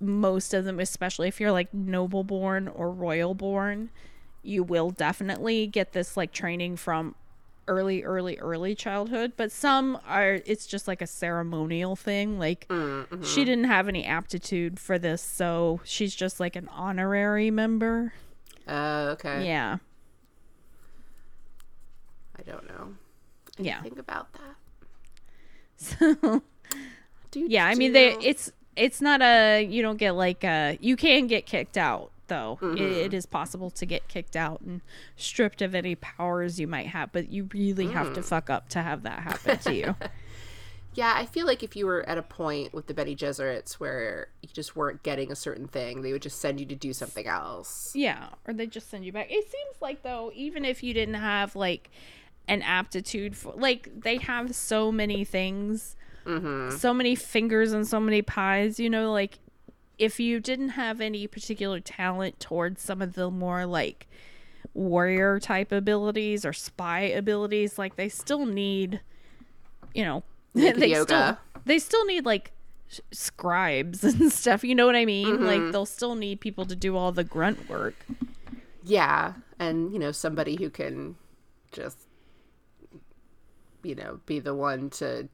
[0.00, 3.90] most of them, especially if you're like noble born or royal born,
[4.42, 7.14] you will definitely get this like training from
[7.70, 9.32] early, early, early childhood.
[9.36, 12.38] But some are it's just like a ceremonial thing.
[12.38, 12.66] Like
[13.22, 18.12] she didn't have any aptitude for this, so she's just like an honorary member.
[18.66, 19.46] Uh, okay.
[19.46, 19.78] Yeah.
[22.38, 22.94] I don't know.
[23.58, 23.80] Yeah.
[23.82, 24.42] Think about that.
[25.82, 26.42] So
[27.30, 30.96] Do yeah, I mean they, it's, it's not a you don't get like a you
[30.96, 32.58] can get kicked out though.
[32.62, 32.82] It, mm-hmm.
[32.82, 34.80] it is possible to get kicked out and
[35.16, 38.24] stripped of any powers you might have, but you really have to mm.
[38.24, 39.94] fuck up to have that happen to you.
[40.94, 44.28] Yeah, I feel like if you were at a point with the Bene Gesserits where
[44.42, 47.26] you just weren't getting a certain thing, they would just send you to do something
[47.26, 47.92] else.
[47.94, 49.30] Yeah, or they just send you back.
[49.30, 51.90] It seems like though, even if you didn't have like
[52.48, 55.94] an aptitude for like they have so many things,
[56.26, 56.76] mm-hmm.
[56.76, 58.80] so many fingers and so many pies.
[58.80, 59.38] You know, like
[60.00, 64.08] if you didn't have any particular talent towards some of the more like
[64.72, 69.02] warrior type abilities or spy abilities, like they still need,
[69.94, 71.04] you know, Naked they yoga.
[71.04, 72.52] still they still need like
[73.12, 74.64] scribes and stuff.
[74.64, 75.44] You know what I mean?
[75.44, 75.70] Like mm-hmm.
[75.70, 77.94] they'll still need people to do all the grunt work.
[78.82, 81.16] Yeah, and you know somebody who can
[81.72, 81.98] just
[83.82, 85.28] you know be the one to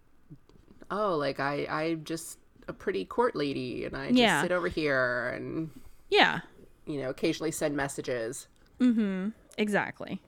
[0.90, 4.42] oh like I I'm just a pretty court lady and I just Yeah.
[4.42, 5.70] sit over here and
[6.11, 6.40] Yeah,
[6.87, 8.48] you know occasionally send messages.
[8.81, 9.31] Mm-hmm.
[9.59, 10.20] exactly.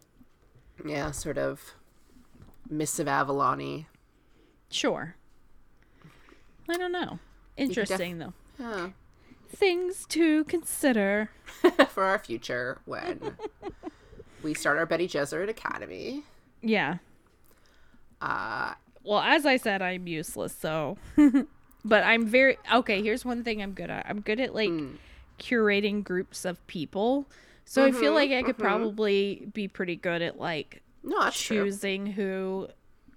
[0.84, 1.74] Yeah, sort of
[2.68, 3.86] missive Avalon
[4.70, 5.16] Sure.
[6.68, 7.18] I don't know.
[7.56, 8.34] Interesting though.
[8.58, 8.90] Yeah.
[9.48, 11.30] Things to consider.
[11.88, 13.36] for our future when
[14.42, 16.22] we start our Bene Gesserit Academy.
[16.62, 16.98] Yeah.
[18.20, 20.98] Uh, Well, as I said, I'm useless, so
[21.84, 24.06] but I'm very okay, here's one thing I'm good at.
[24.08, 24.96] I'm good at like mm.
[25.38, 27.26] curating groups of people.
[27.64, 28.62] So I feel mm-hmm, like I could mm-hmm.
[28.62, 31.64] probably be pretty good at like no, that's true.
[31.64, 32.68] choosing who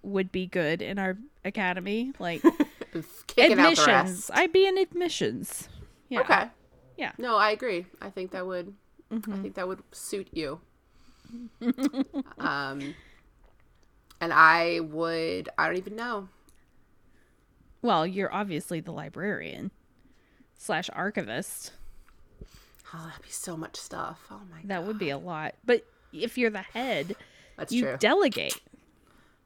[0.04, 2.12] would be good in our academy.
[2.20, 2.42] Like
[3.28, 4.32] Kicking out the admissions.
[4.34, 5.70] I'd be in admissions.
[6.10, 6.22] Yeah.
[6.22, 6.50] Okay.
[6.98, 7.12] Yeah.
[7.18, 7.86] No, I agree.
[8.02, 8.74] I think that would.
[9.10, 9.42] I mm-hmm.
[9.42, 10.60] think that would suit you.
[12.40, 12.96] um,
[14.20, 15.50] and I would.
[15.58, 16.28] I don't even know.
[17.82, 19.72] Well, you're obviously the librarian
[20.58, 21.74] slash archivist.
[22.94, 24.20] Oh, that'd be so much stuff.
[24.30, 25.56] Oh my god, That would be a lot.
[25.66, 27.16] But if you're the head,
[27.58, 27.98] that's you true.
[28.00, 28.60] delegate.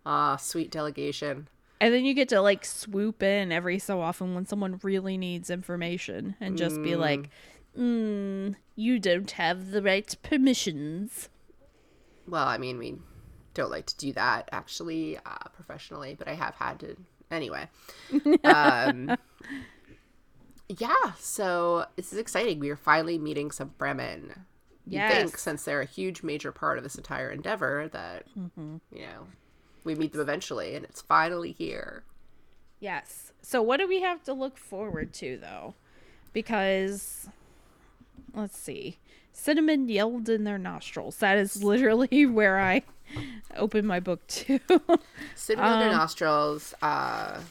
[0.05, 1.47] Ah, sweet delegation.
[1.79, 5.49] And then you get to like swoop in every so often when someone really needs
[5.49, 7.29] information and just be like,
[7.77, 11.29] mm, you don't have the right permissions.
[12.27, 12.97] Well, I mean, we
[13.53, 16.95] don't like to do that actually uh, professionally, but I have had to
[17.31, 17.69] anyway.
[18.43, 19.17] Um,
[20.67, 22.59] yeah, so this is exciting.
[22.59, 24.37] We are finally meeting some Fremen.
[24.87, 29.27] You think, since they're a huge major part of this entire endeavor, that you know
[29.83, 32.03] we meet them eventually, and it's finally here.
[32.79, 33.31] Yes.
[33.41, 35.73] So what do we have to look forward to though?
[36.33, 37.27] Because
[38.33, 38.97] let's see.
[39.35, 41.17] Cinnamon yelled in their nostrils.
[41.17, 42.83] That is literally where I
[43.55, 44.59] open my book to.
[45.35, 46.73] Sitting on Um, their nostrils.
[46.81, 47.41] Uh,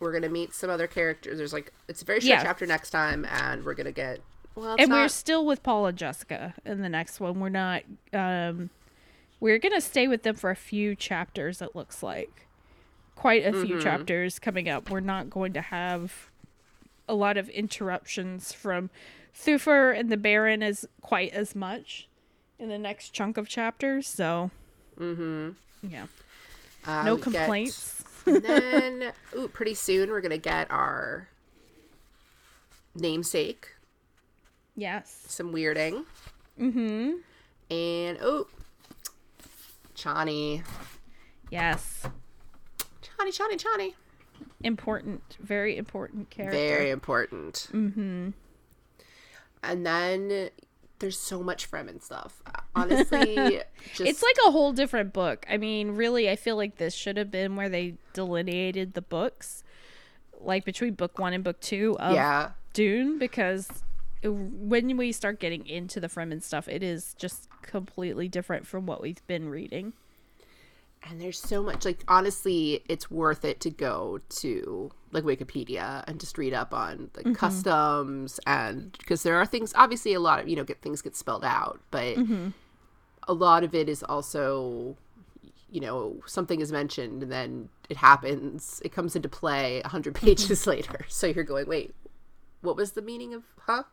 [0.00, 1.38] we're gonna meet some other characters.
[1.38, 2.42] There's like it's a very short Yeah.
[2.42, 4.20] chapter next time, and we're gonna get
[4.54, 4.76] well.
[4.78, 7.38] And we're still with Paul and Jessica in the next one.
[7.40, 7.82] We're not
[8.12, 8.70] um
[9.38, 12.46] we're going to stay with them for a few chapters it looks like.
[13.14, 14.90] Quite a few chapters coming up.
[14.90, 16.28] We're not going to have
[17.08, 18.90] a lot of interruptions from
[19.36, 22.08] Thufir and the Baron is quite as much
[22.58, 24.50] in the next chunk of chapters, so
[24.98, 25.54] Mhm.
[25.82, 26.06] yeah.
[26.84, 28.04] Uh, No we get- complaints.
[28.26, 31.28] and then, ooh, pretty soon we're gonna get our
[32.94, 33.68] namesake,
[34.76, 35.24] Yes.
[35.28, 36.04] some weirding,
[36.58, 37.20] Mm Mhm.
[37.70, 38.46] and oh,
[39.94, 40.64] Chani,
[41.50, 42.06] Yes.
[43.02, 43.94] Chani, Chani, Chani,
[44.62, 46.58] Important, very important character.
[46.58, 47.68] very important.
[47.72, 48.30] Mm-hmm.
[49.62, 50.50] And then
[50.98, 52.42] there's so much Fremen stuff.
[52.74, 53.62] Honestly,
[53.94, 55.44] just It's like a whole different book.
[55.50, 59.62] I mean, really, I feel like this should have been where they delineated the books,
[60.40, 63.68] like between book one and book two of yeah, Dune, because
[64.22, 68.86] it- when we start getting into the Fremen stuff, it is just completely different from
[68.86, 69.92] what we've been reading.
[71.08, 71.84] And there's so much.
[71.84, 77.10] Like honestly, it's worth it to go to like Wikipedia and just read up on
[77.14, 77.32] the Mm-hmm.
[77.32, 79.72] customs and because there are things.
[79.76, 82.48] Obviously, a lot of you know get things get spelled out, but Mm-hmm.
[83.28, 84.96] a lot of it is also
[85.70, 90.26] you know something is mentioned and then it happens it comes into play 100 Mm-hmm.
[90.26, 91.94] pages later so you're going wait
[92.62, 93.84] what was the meaning of huh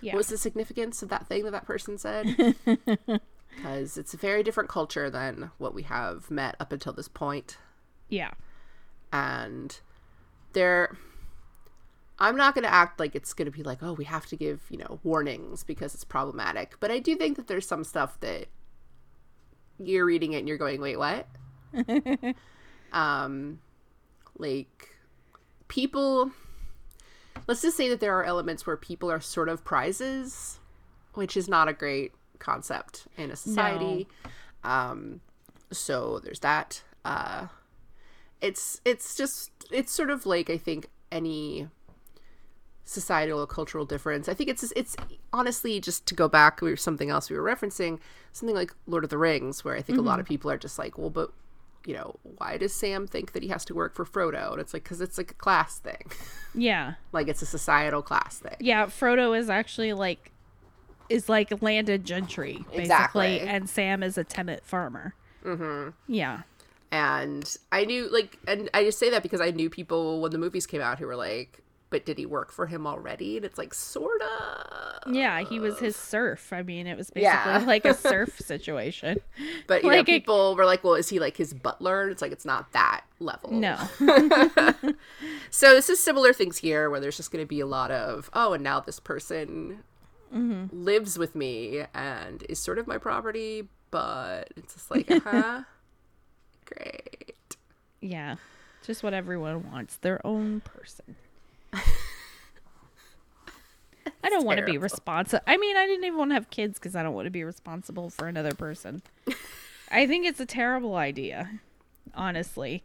[0.00, 0.12] Yeah.
[0.12, 2.26] what was the significance of that thing that that person said
[3.56, 7.56] because it's a very different culture than what we have met up until this point.
[8.08, 8.32] Yeah.
[9.12, 9.80] and
[10.52, 10.96] there
[12.18, 14.36] i'm not going to act like it's going to be like oh we have to
[14.36, 16.76] give you know warnings because it's problematic.
[16.80, 18.46] But i do think that there's some stuff that
[19.78, 21.26] you're reading it and you're going wait what?
[22.92, 23.58] Um
[24.38, 24.90] like
[25.68, 26.30] people
[27.48, 30.58] let's just say that there are elements where people are sort of prizes,
[31.14, 34.06] which is not a great concept in a society.
[34.64, 35.20] Um,
[35.70, 36.82] so there's that.
[37.04, 37.46] Uh,
[38.40, 41.68] it's it's just it's sort of like I think any
[42.84, 44.28] societal or cultural difference.
[44.28, 44.96] I think it's it's
[45.32, 47.98] honestly just to go back or something else we were referencing,
[48.32, 50.78] something like Lord of the Rings, where I think a lot of people are just
[50.78, 51.32] like, well, but
[51.84, 54.52] you know, why does Sam think that he has to work for Frodo?
[54.52, 56.10] And it's like because it's like a class thing,
[56.54, 56.94] Yeah.
[57.12, 58.56] like it's a societal class thing.
[58.60, 60.32] Yeah, Frodo is actually like
[61.08, 63.40] is like landed gentry basically, Exactly.
[63.40, 65.14] and Sam is a tenant farmer.
[65.44, 65.90] Mm-hmm.
[66.12, 66.42] Yeah,
[66.90, 70.38] And I knew like, and I just say that because I knew people when the
[70.38, 73.36] movies came out who were like, but did he work for him already?
[73.36, 74.98] And it's like sorta.
[75.06, 76.52] yeah, he was his serf.
[76.52, 77.62] I mean, it was basically Yeah.
[77.64, 79.18] like a serf situation.
[79.68, 82.02] But you know, Like it- people were like, well, is he like his butler?
[82.02, 83.52] And it's like it's not that level.
[83.52, 83.78] No,
[85.50, 88.28] So this is similar things here where there's just going to be a lot of
[88.32, 89.82] oh, and now this person
[90.34, 90.84] Mm-hmm.
[90.84, 95.62] lives with me and is sort of my property, but it's just like, uh huh,
[96.66, 97.56] great.
[98.00, 98.36] yeah,
[98.84, 101.16] just what everyone wants, their own person.
[104.22, 105.42] I don't want to be responsible.
[105.46, 107.44] I mean, I didn't even want to have kids because I don't want to be
[107.44, 109.02] responsible for another person.
[109.90, 111.60] I think it's a terrible idea,
[112.14, 112.82] honestly.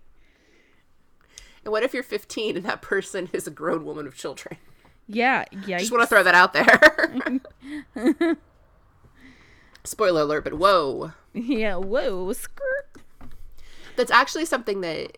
[1.64, 4.58] And what if you're 15 and that person is a grown woman of children?
[5.14, 5.78] Yeah, yeah.
[5.80, 8.36] Just want to throw that out there.
[9.84, 11.12] Spoiler alert, but whoa.
[11.34, 12.88] Yeah, whoa, skirt.
[13.96, 15.18] That's actually something that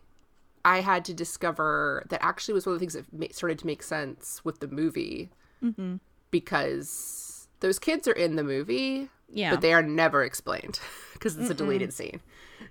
[0.65, 3.83] I had to discover that actually was one of the things that started to make
[3.83, 5.29] sense with the movie.
[5.63, 5.97] Mm-hmm.
[6.31, 9.51] Because those kids are in the movie, Yeah.
[9.51, 10.79] but they are never explained
[11.13, 12.21] because it's a deleted scene.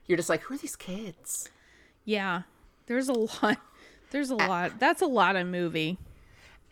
[0.06, 1.48] You're just like, who are these kids?
[2.04, 2.42] Yeah.
[2.86, 3.58] There's a lot.
[4.10, 4.78] There's a lot.
[4.80, 5.98] That's a lot of movie.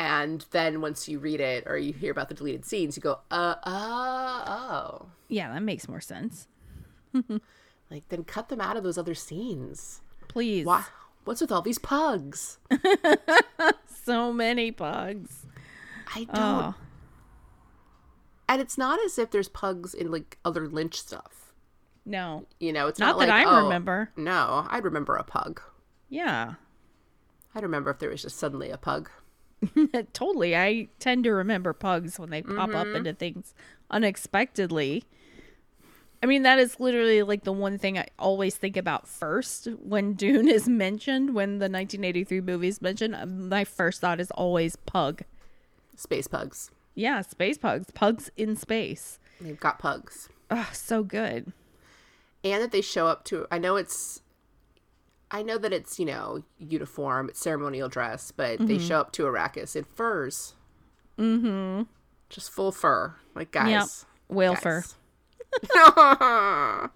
[0.01, 3.19] And then once you read it or you hear about the deleted scenes, you go,
[3.31, 5.07] uh, uh, oh.
[5.29, 6.49] Yeah, that makes more sense.
[7.91, 10.01] Like, then cut them out of those other scenes.
[10.29, 10.65] Please.
[10.65, 10.85] Why?
[11.25, 12.59] What's with all these pugs?
[14.05, 15.45] So many pugs
[16.15, 16.39] I don't.
[16.39, 16.75] Oh.
[18.49, 21.53] And it's not as if there's pugs in like other Lynch stuff.
[22.07, 22.47] No.
[22.59, 24.11] You know, it's Not not, that like, I oh, remember.
[24.17, 25.61] No, I'd remember a pug.
[26.09, 26.55] Yeah.
[27.55, 29.11] I'd remember if there was just suddenly a pug.
[30.13, 30.57] totally.
[30.57, 33.55] I tend to remember pugs when they pop up into things
[33.91, 35.05] unexpectedly.
[36.23, 40.13] I mean, that is literally like the one thing I always think about first when
[40.15, 43.15] Dune is mentioned, when the 1983 movie is mentioned.
[43.15, 45.23] uh, My first thought is always pug.
[45.97, 46.71] Space pugs.
[46.95, 47.91] Yeah, space pugs.
[47.93, 49.19] Pugs in space.
[49.41, 50.29] They've got pugs.
[50.51, 51.53] Oh, so good.
[52.45, 54.21] And that they show up to I know it's
[55.31, 58.87] I know that it's, you know, uniform, it's ceremonial dress, but they Mm-hmm.
[58.87, 60.55] show up to Arrakis in furs.
[61.19, 61.83] Mm-hmm.
[62.29, 63.15] Just full fur.
[63.35, 63.71] Like guys.
[63.71, 64.37] Yep.
[64.37, 64.83] Whale fur.
[64.83, 64.95] guys.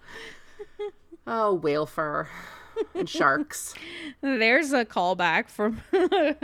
[1.27, 2.27] oh, whale fur.
[2.93, 3.73] And sharks.
[4.21, 5.81] There's a callback from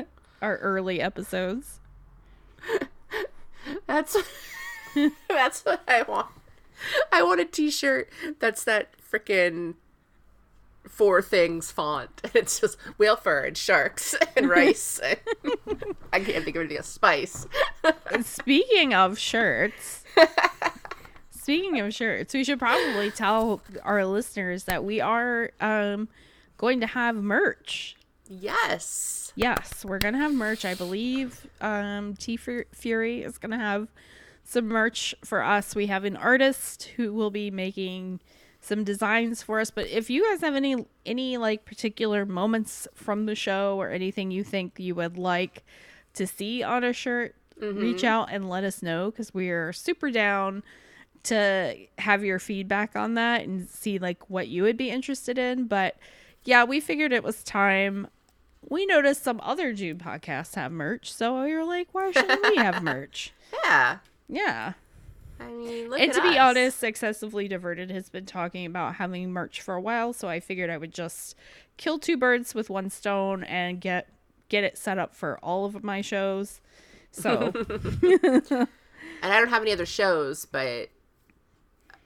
[0.41, 1.79] our early episodes.
[3.87, 4.17] That's
[5.29, 6.27] that's what I want.
[7.11, 9.75] I want a T-shirt that's that freaking
[10.91, 12.09] four things font.
[12.33, 14.99] It's just whale fur and sharks and rice.
[16.13, 16.87] I can't think of anything else.
[16.87, 17.47] Spice.
[18.23, 20.03] Speaking of shirts,
[21.29, 26.07] speaking of shirts, we should probably tell our listeners that we are um,
[26.57, 27.95] going to have merch.
[28.27, 29.33] Yes.
[29.35, 30.65] Yes, we're gonna have merch.
[30.65, 33.87] I believe um, T Fury is gonna have
[34.43, 35.75] some merch for us.
[35.75, 38.19] We have an artist who will be making
[38.61, 39.71] some designs for us.
[39.71, 44.31] But if you guys have any any like particular moments from the show or anything
[44.31, 45.63] you think you would like
[46.13, 47.79] to see on a shirt, mm-hmm.
[47.79, 50.63] reach out and let us know because we are super down
[51.23, 55.65] to have your feedback on that and see like what you would be interested in.
[55.65, 55.97] But
[56.43, 58.07] yeah, we figured it was time.
[58.69, 62.57] We noticed some other Dune podcasts have merch, so we were like, why shouldn't we
[62.57, 63.33] have merch?
[63.65, 63.97] Yeah.
[64.29, 64.73] Yeah.
[65.41, 69.61] I mean, look and to be honest, Excessively Diverted has been talking about having merch
[69.61, 71.35] for a while, so I figured I would just
[71.77, 74.07] kill two birds with one stone and get
[74.49, 76.61] get it set up for all of my shows.
[77.11, 77.51] So
[78.03, 78.67] and
[79.23, 80.89] I don't have any other shows, but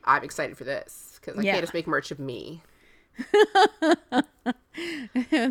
[0.03, 1.53] I'm excited for this because I Yeah.
[1.53, 2.61] can't just make merch of me.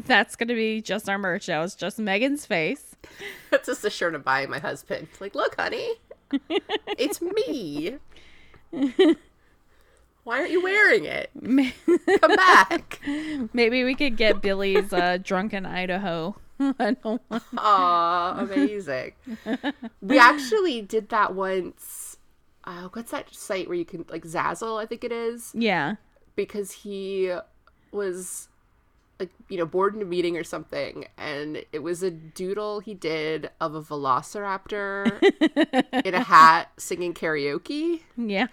[0.06, 1.62] that's gonna be just our merch now.
[1.62, 2.94] It's just Megan's face.
[3.50, 5.08] That's just a shirt I'm buying my husband.
[5.20, 5.94] Like, look, honey,
[6.98, 7.96] it's me.
[10.24, 11.30] Why aren't you wearing it?
[12.20, 13.00] Come back.
[13.52, 19.12] Maybe we could get Billy's uh, Duncan Idaho I don't want Aw, amazing.
[20.00, 22.16] we actually did that once.
[22.64, 24.80] Uh, what's that site where you can like Zazzle?
[24.80, 25.96] I think it is Yeah.
[26.36, 27.34] because he
[27.92, 28.48] was
[29.20, 32.94] like you know bored in a meeting or something, and it was a doodle he
[32.94, 35.22] did of a velociraptor
[36.04, 38.48] in a hat singing karaoke, Yeah.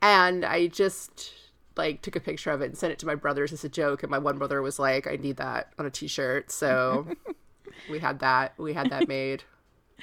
[0.00, 1.32] and I just
[1.76, 4.02] like took a picture of it and sent it to my brothers as a joke,
[4.02, 7.06] and my one brother was like, "I need that on a T-shirt," so
[7.90, 8.54] we had that.
[8.58, 9.44] We had that made.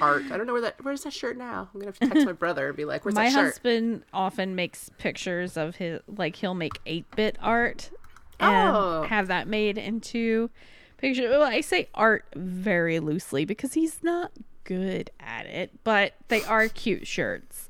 [0.02, 0.24] Art.
[0.32, 0.82] I don't know where that.
[0.84, 1.70] Where's that shirt now?
[1.74, 4.04] I'm gonna have to text my brother and be like, "Where's My that shirt?" husband
[4.14, 7.92] often makes pictures of his like he'll make 8-bit art
[8.40, 9.04] and Oh.
[9.04, 10.50] have that made into
[10.98, 11.30] picture.
[11.30, 14.32] Well, I say art very loosely because he's not
[14.64, 17.70] good at it, but they are cute shirts.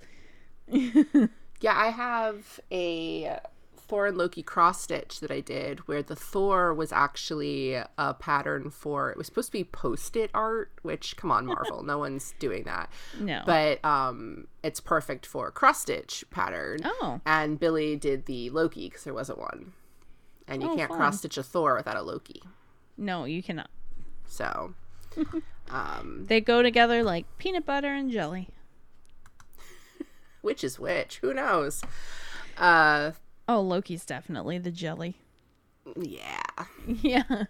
[1.62, 3.40] Yeah, I have a
[3.76, 8.70] Thor and Loki cross stitch that I did where the Thor was actually a pattern
[8.70, 12.64] for it was supposed to be post-it art, which come on Marvel, no one's doing
[12.64, 12.90] that.
[13.20, 13.42] No.
[13.46, 16.80] But um it's perfect for cross stitch pattern.
[16.86, 17.20] Oh.
[17.26, 19.74] And Billy did the Loki because there wasn't one.
[20.50, 22.42] And you Oh, can't cross stitch a Thor without a Loki.
[22.98, 23.70] No, you cannot.
[24.26, 24.74] So
[25.70, 28.50] um They go together like peanut butter and jelly.
[30.42, 31.18] which is which?
[31.20, 31.82] Who knows?
[32.58, 33.12] Uh
[33.48, 35.16] Oh, Loki's definitely the jelly.
[35.96, 36.42] yeah.
[36.88, 37.46] Yeah.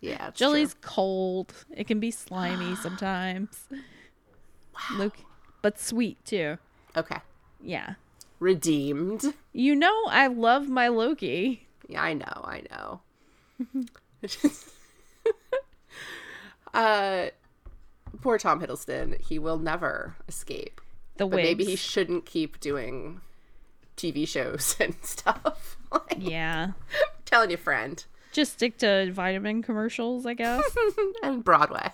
[0.00, 0.30] Yeah.
[0.32, 1.52] Jelly's cold.
[1.70, 3.66] It can be slimy sometimes.
[3.70, 4.98] Wow.
[4.98, 5.24] Loki,
[5.62, 6.58] but sweet too.
[6.96, 7.18] Okay.
[7.60, 7.94] Yeah.
[8.40, 9.34] Redeemed.
[9.52, 11.67] You know I love my Loki.
[11.88, 13.00] Yeah, I know, I know.
[16.74, 17.26] uh
[18.22, 20.80] poor Tom Hiddleston, he will never escape.
[21.16, 21.46] The But wigs.
[21.48, 23.20] maybe he shouldn't keep doing
[23.96, 25.76] TV shows and stuff.
[25.90, 26.72] Like, Yeah.
[27.24, 28.04] telling you, friend.
[28.32, 30.62] Just stick to vitamin commercials, I guess.
[31.22, 31.90] and Broadway.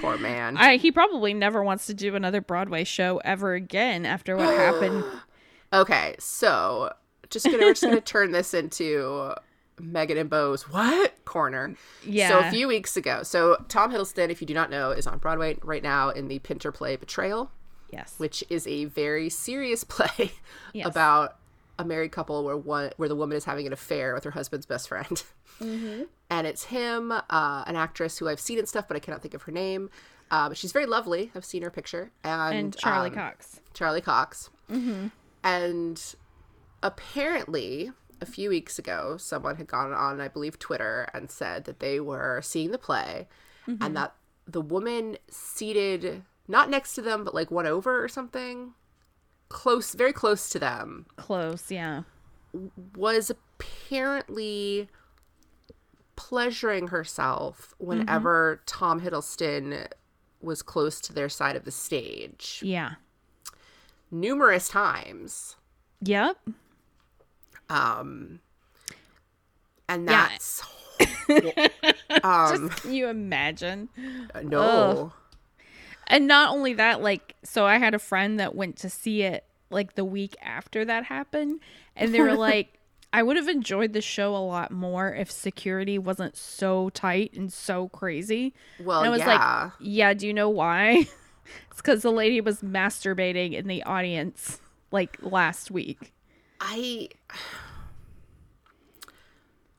[0.00, 0.56] Poor man.
[0.56, 5.04] I he probably never wants to do another Broadway show ever again after what happened.
[5.74, 6.92] Okay, so
[7.32, 9.34] just gonna we're just gonna turn this into
[9.80, 11.74] Megan and Bo's what corner.
[12.06, 12.28] Yeah.
[12.28, 15.18] So a few weeks ago, so Tom Hiddleston, if you do not know, is on
[15.18, 17.50] Broadway right now in the Pinter play Betrayal,
[17.90, 18.14] Yes.
[18.18, 20.32] which is a very serious play
[20.72, 20.86] Yes.
[20.86, 21.38] about
[21.78, 24.66] a married couple where one where the woman is having an affair with her husband's
[24.66, 25.22] best friend.
[25.60, 26.02] Mm-hmm.
[26.30, 29.34] And it's him, uh, an actress who I've seen and stuff, but I cannot think
[29.34, 29.90] of her name.
[30.30, 31.30] Uh, but she's very lovely.
[31.34, 32.10] I've seen her picture.
[32.24, 33.60] And, and Charlie um, Cox.
[33.74, 34.48] Charlie Cox.
[35.44, 36.14] And
[36.82, 41.80] apparently, a few weeks ago, someone had gone on, I believe, Twitter and said that
[41.80, 43.28] they were seeing the play
[43.66, 43.94] and mm-hmm.
[43.94, 44.14] that
[44.46, 48.74] the woman seated not next to them, but like one over or something,
[49.48, 52.02] close, very close to them, Close, yeah.
[52.96, 54.88] was apparently
[56.16, 58.62] pleasuring herself whenever mm-hmm.
[58.66, 59.86] Tom Hiddleston
[60.40, 62.94] was close to their side of the stage Yeah.
[64.10, 65.56] numerous times.
[66.02, 66.36] Yep.
[67.72, 68.40] Um
[69.88, 70.28] and Yeah.
[70.28, 70.62] that's
[72.22, 73.88] um Can you imagine?
[74.42, 75.12] no
[76.06, 79.44] And not only that, like, so I had a friend that went to see it
[79.70, 81.60] like the week after that happened,
[81.96, 82.78] and they were like,
[83.12, 87.52] I would have enjoyed the show a lot more if security wasn't so tight and
[87.52, 88.54] so crazy.
[88.78, 89.48] well And I was yeah like,
[89.78, 91.06] yeah, do you know why?
[91.70, 94.60] it's because the lady was masturbating in the audience
[94.90, 96.12] like last week.
[96.64, 97.08] I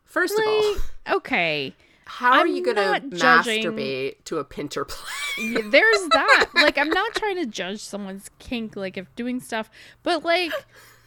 [0.06, 0.76] first of all
[1.18, 1.74] okay.
[2.06, 6.46] how are I'm you gonna judging- masturbate to a pinter play there's that.
[6.54, 9.68] like, I'm not trying to judge someone's kink, like, if doing stuff,
[10.04, 10.52] but like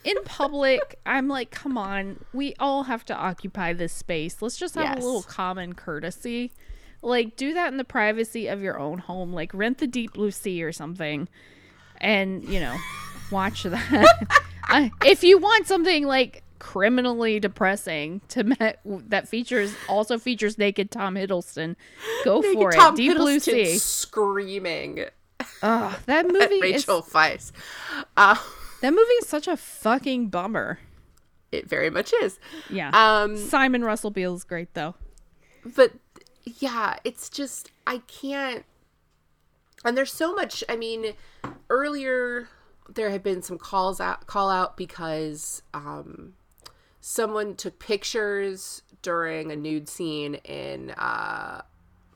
[0.03, 4.43] in public, I'm like, come on, we all have to occupy this space.
[4.43, 5.03] Let's just have Yes.
[5.03, 6.51] a little common courtesy.
[7.03, 9.33] Like, do that in the privacy of your own home.
[9.33, 11.29] Like, rent the deep blue sea or something,
[11.99, 12.77] and you know,
[13.31, 14.41] watch that.
[15.05, 18.57] If you want something like criminally depressing to me-
[19.09, 21.77] that features also features naked Tom Hiddleston,
[22.25, 22.97] go for Tom it.
[22.97, 23.79] Deep blue Hiddleston sea.
[23.79, 25.05] screaming
[25.63, 27.53] that movie is Rachel Weisz.
[28.17, 28.37] Uh,
[28.83, 30.79] that movie is such a fucking bummer.
[31.53, 32.39] it very much is.
[32.69, 32.91] Yeah.
[32.93, 34.95] Um, Simon Russell Beale is great though.
[35.75, 35.93] but
[36.45, 38.65] yeah, it's just I can't.
[39.85, 40.65] And there's so much.
[40.69, 41.13] I mean,
[41.71, 42.49] earlier
[42.89, 46.35] there had been some calls out, call out because um,
[47.01, 51.63] someone took pictures during a nude scene in uh,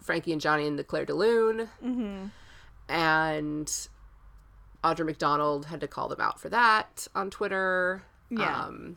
[0.01, 1.69] Frankie and Johnny and the Clair de Lune,
[2.89, 3.89] and
[4.83, 8.03] Audra McDonald had to call them out for that on Twitter.
[8.31, 8.65] Yeah.
[8.65, 8.97] Um,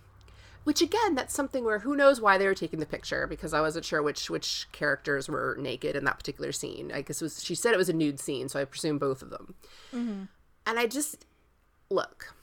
[0.64, 3.60] which again, that's something where who knows why they were taking the picture because I
[3.60, 6.92] wasn't sure which which characters were naked in that particular scene.
[6.94, 9.22] I guess it was she said it was a nude scene, so I presume both
[9.22, 9.56] of them.
[9.94, 10.24] Mm-hmm.
[10.66, 11.26] And I just
[11.94, 12.34] look,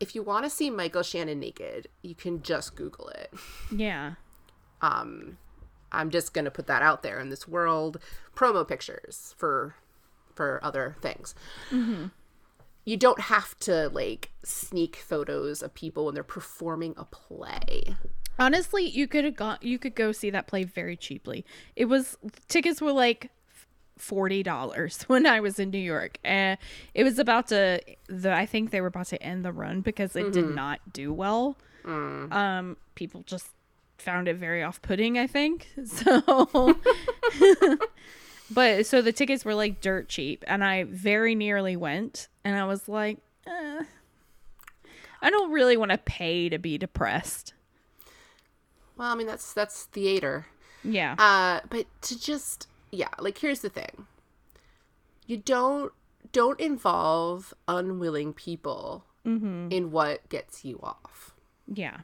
[0.00, 3.32] if you want to see Michael Shannon naked, you can just Google it.
[3.74, 4.14] Yeah.
[4.82, 5.38] Um,
[5.92, 7.98] I'm just gonna put that out there in this world.
[8.34, 9.76] Promo pictures for
[10.34, 11.34] for other things.
[11.70, 12.06] Mm-hmm.
[12.84, 17.96] You don't have to like sneak photos of people when they're performing a play.
[18.38, 21.44] Honestly, you could have got you could go see that play very cheaply.
[21.76, 22.18] It was
[22.48, 23.30] tickets were like
[23.98, 26.58] forty dollars when I was in New York, and
[26.94, 27.80] it was about to.
[28.08, 31.12] The I think they were about to end the run because it did not do
[31.12, 31.56] well.
[31.84, 33.48] Um, people just
[33.98, 35.18] found it very off-putting.
[35.18, 36.76] I think so.
[38.50, 42.64] but so the tickets were like dirt cheap, and I very nearly went, and I
[42.64, 43.84] was like, eh,
[45.22, 47.54] I don't really want to pay to be depressed.
[48.96, 50.46] Well, I mean that's that's theater.
[50.82, 51.14] Yeah.
[51.18, 54.06] Uh, but to just yeah, like here's the thing.
[55.26, 55.92] You don't
[56.32, 61.34] don't involve unwilling people in what gets you off.
[61.66, 62.00] yeah.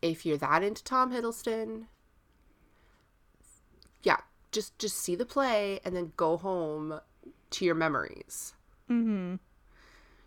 [0.00, 1.86] If you're that into Tom Hiddleston,
[4.04, 4.18] yeah,
[4.52, 7.00] just just see the play and then go home
[7.50, 8.54] to your memories.
[8.88, 9.36] Mm-hmm.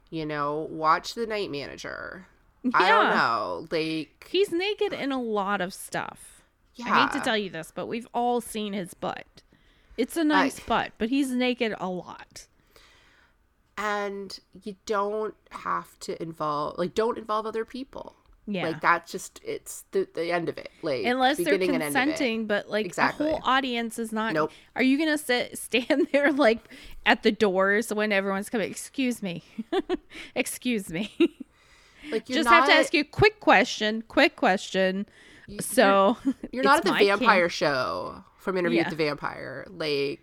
[0.09, 2.27] You know, watch The Night Manager.
[2.73, 6.43] I don't know, like He's naked in a lot of stuff.
[6.75, 9.41] yeah, I hate to tell you this, but we've all seen his butt.
[9.97, 12.47] It's a nice butt, but he's naked a lot.
[13.77, 18.15] and you don't have to involve like don't involve other people.
[18.47, 18.67] Yeah.
[18.67, 20.69] Like that's just it's the the end of it.
[20.81, 23.27] Like Unless they're beginning and end consenting, but like Exactly.
[23.27, 24.33] the whole audience is not.
[24.33, 24.51] Nope.
[24.75, 26.59] Are you gonna sit stand there like
[27.05, 28.69] at the doors when everyone's coming?
[28.69, 29.43] Excuse me,
[30.35, 31.11] excuse me.
[32.11, 34.01] Like you're Just not, have to ask you a quick question.
[34.07, 35.05] Quick question.
[35.59, 36.17] So
[36.51, 37.51] You're not at the vampire kink.
[37.51, 38.89] show from Interview Yeah.
[38.89, 39.65] with the Vampire.
[39.69, 40.19] Like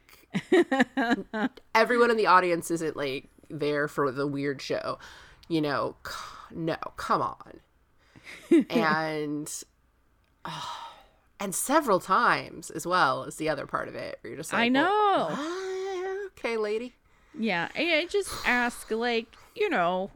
[1.75, 4.99] everyone in the audience isn't like there for the weird show.
[5.49, 7.61] You know, c- no, come on.
[8.71, 9.51] and
[10.45, 10.77] oh,
[11.41, 14.19] and several times as well is the other part of it.
[14.21, 14.89] Where you're just like, I know.
[15.31, 16.95] ah, okay, lady.
[17.39, 20.11] Yeah, I just ask, like, you know,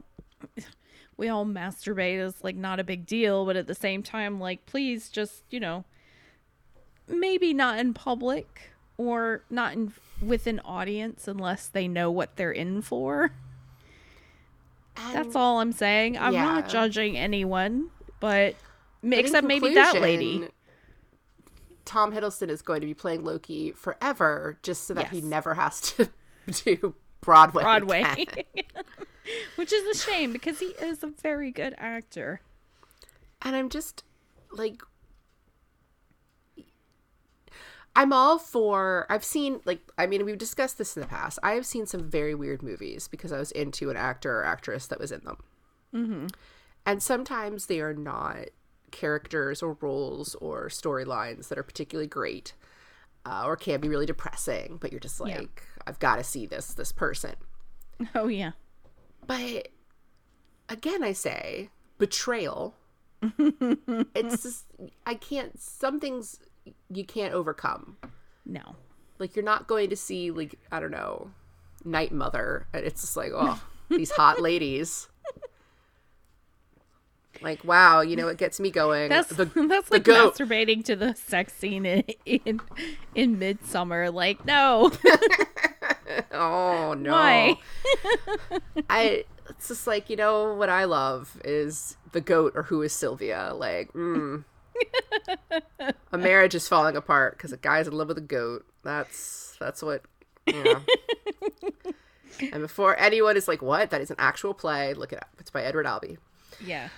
[1.15, 4.65] we all masturbate is like not a big deal, but at the same time, like,
[4.65, 5.85] please just, you know,
[7.07, 12.51] maybe not in public or not in with an audience unless they know what they're
[12.51, 13.33] in for.
[14.95, 16.17] That's um, all I'm saying.
[16.17, 16.45] I'm yeah.
[16.45, 17.89] not judging anyone,
[18.19, 18.55] but
[19.03, 20.47] but except maybe that lady.
[21.85, 25.81] Tom Hiddleston is going to be playing Loki forever, just so that he never has
[25.81, 26.09] to
[26.63, 27.63] do Broadway.
[27.63, 28.25] Broadway.
[29.55, 32.41] Which is a shame because he is a very good actor.
[33.41, 34.03] And I'm just
[34.51, 34.81] like
[37.95, 41.39] I'm all for I've seen like I mean we've discussed this in the past.
[41.43, 44.87] I have seen some very weird movies because I was into an actor or actress
[44.87, 45.37] that was in them.
[45.93, 46.27] Mm-hmm.
[46.85, 48.47] And sometimes they are not
[48.91, 52.53] characters or roles or storylines that are particularly great.
[53.25, 55.31] Uh, or can be really depressing, but you're just like,
[55.65, 55.81] Yeah.
[55.87, 57.35] I've got to see this this person.
[58.15, 58.51] Oh yeah.
[59.25, 59.69] But
[60.67, 61.69] again, I say
[61.99, 62.75] betrayal.
[63.21, 64.65] it's just
[65.05, 65.61] I can't.
[65.61, 66.39] Some things
[66.89, 67.97] you can't overcome.
[68.45, 68.75] No.
[69.19, 71.31] Like you're not going to see like I don't know,
[71.83, 75.07] Night Mother, it's just like oh these hot ladies.
[77.41, 79.09] Like wow, you know it gets me going.
[79.09, 80.35] That's the that's the like goat.
[80.35, 82.61] masturbating to the sex scene in in,
[83.15, 84.13] in Midsommar.
[84.13, 84.91] Like, no,
[86.31, 87.11] oh no.
[87.11, 87.57] why?
[88.89, 92.93] I it's just like you know what I love is the goat or who is
[92.93, 93.51] Sylvia.
[93.53, 94.45] Like, mm.
[96.11, 98.65] A marriage is falling apart because a guy's in love with a goat.
[98.83, 100.01] That's that's what.
[100.45, 100.79] Yeah.
[102.51, 103.89] and before anyone is like, "What?
[103.91, 105.29] That is an actual play." Look it up.
[105.39, 106.17] It's by Edward Albee.
[106.63, 106.89] Yeah,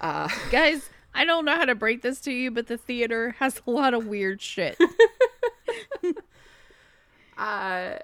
[0.00, 3.60] Uh, guys, I don't know how to break this to you, but the theater has
[3.66, 4.78] a lot of weird shit.
[7.38, 7.96] uh,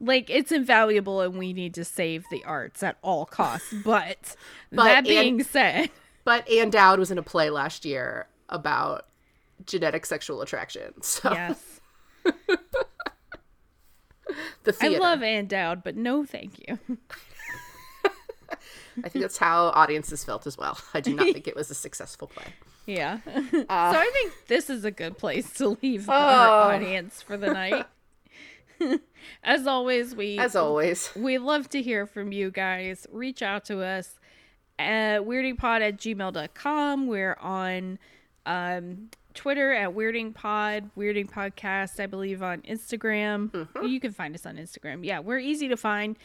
[0.00, 3.72] like, it's invaluable, and we need to save the arts at all costs.
[3.84, 4.36] But,
[4.72, 5.90] But- that and- being said,
[6.24, 9.06] but Ann Dowd was in a play last year about
[9.66, 11.00] genetic sexual attraction.
[11.02, 11.80] So yes,
[14.64, 14.96] the theater.
[14.96, 16.78] I love Ann Dowd, but no, thank you.
[19.02, 20.78] I think that's how audiences felt as well.
[20.94, 22.44] I do not think it was a successful play.
[22.86, 23.18] Yeah.
[23.68, 26.74] Uh, so I think this is a good place to leave our Oh.
[26.74, 27.86] audience for the night.
[29.42, 31.10] As always, we As always.
[31.16, 33.06] we love to hear from you guys.
[33.10, 34.18] Reach out to us
[34.78, 37.06] at weirdingpod at gmail.com.
[37.06, 37.98] We're on
[38.46, 43.50] um, Twitter at weirdingpod, weirding podcast, I believe on Instagram.
[43.50, 43.86] Mm-hmm.
[43.86, 45.04] You can find us on Instagram.
[45.04, 46.16] Yeah, we're easy to find.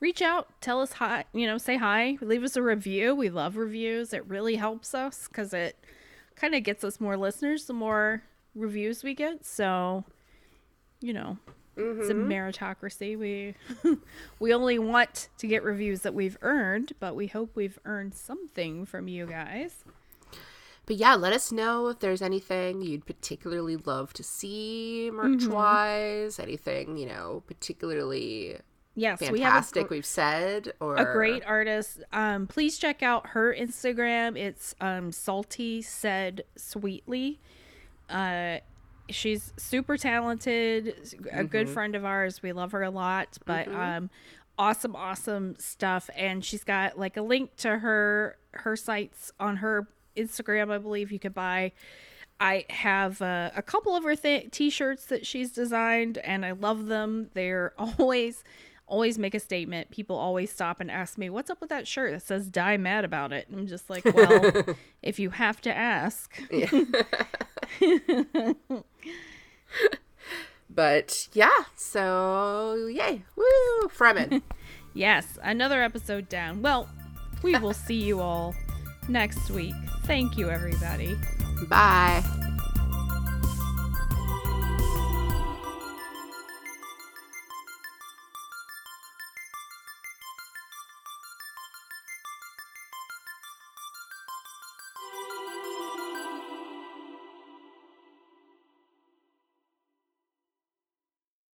[0.00, 3.16] Reach out, tell us hi, you know, say hi, leave us a review.
[3.16, 4.12] We love reviews.
[4.12, 5.76] It really helps us because it
[6.36, 8.22] kind of gets us more listeners the more
[8.54, 9.44] reviews we get.
[9.44, 10.04] So,
[11.00, 11.38] you know,
[11.78, 13.18] it's a meritocracy.
[13.18, 13.54] We
[14.38, 18.84] we only want to get reviews that we've earned, but we hope we've earned something
[18.84, 19.84] from you guys.
[20.86, 26.38] But yeah, let us know if there's anything you'd particularly love to see merch wise,
[26.38, 28.56] anything, you know, particularly
[28.98, 32.02] Yes, we have a, fantastic we've said or a great artist.
[32.12, 34.36] Um, please check out her Instagram.
[34.36, 37.38] It's um, salty said sweetly.
[38.10, 38.58] Uh,
[39.08, 42.42] she's super talented, a good friend of ours.
[42.42, 44.10] We love her a lot, but um,
[44.58, 46.10] awesome, awesome stuff.
[46.14, 49.86] And she's got like a link to her her sites on her
[50.16, 50.70] Instagram.
[50.70, 51.72] I believe you could buy.
[52.40, 56.86] I have uh, a couple of her th- t-shirts that she's designed, and I love
[56.86, 57.30] them.
[57.34, 58.44] They're always
[58.88, 59.90] always make a statement.
[59.90, 63.04] People always stop and ask me, "What's up with that shirt that says die mad
[63.04, 66.40] about it?" I'm just like, "Well, if you have to ask."
[70.70, 73.24] But yeah, so yay.
[73.36, 73.88] Woo!
[73.88, 74.42] Fremen.
[74.94, 76.60] Yes, another episode down.
[76.60, 76.88] Well,
[77.42, 78.54] we will see you all
[79.08, 79.74] next week.
[80.04, 81.16] Thank you everybody.
[81.68, 82.47] Bye.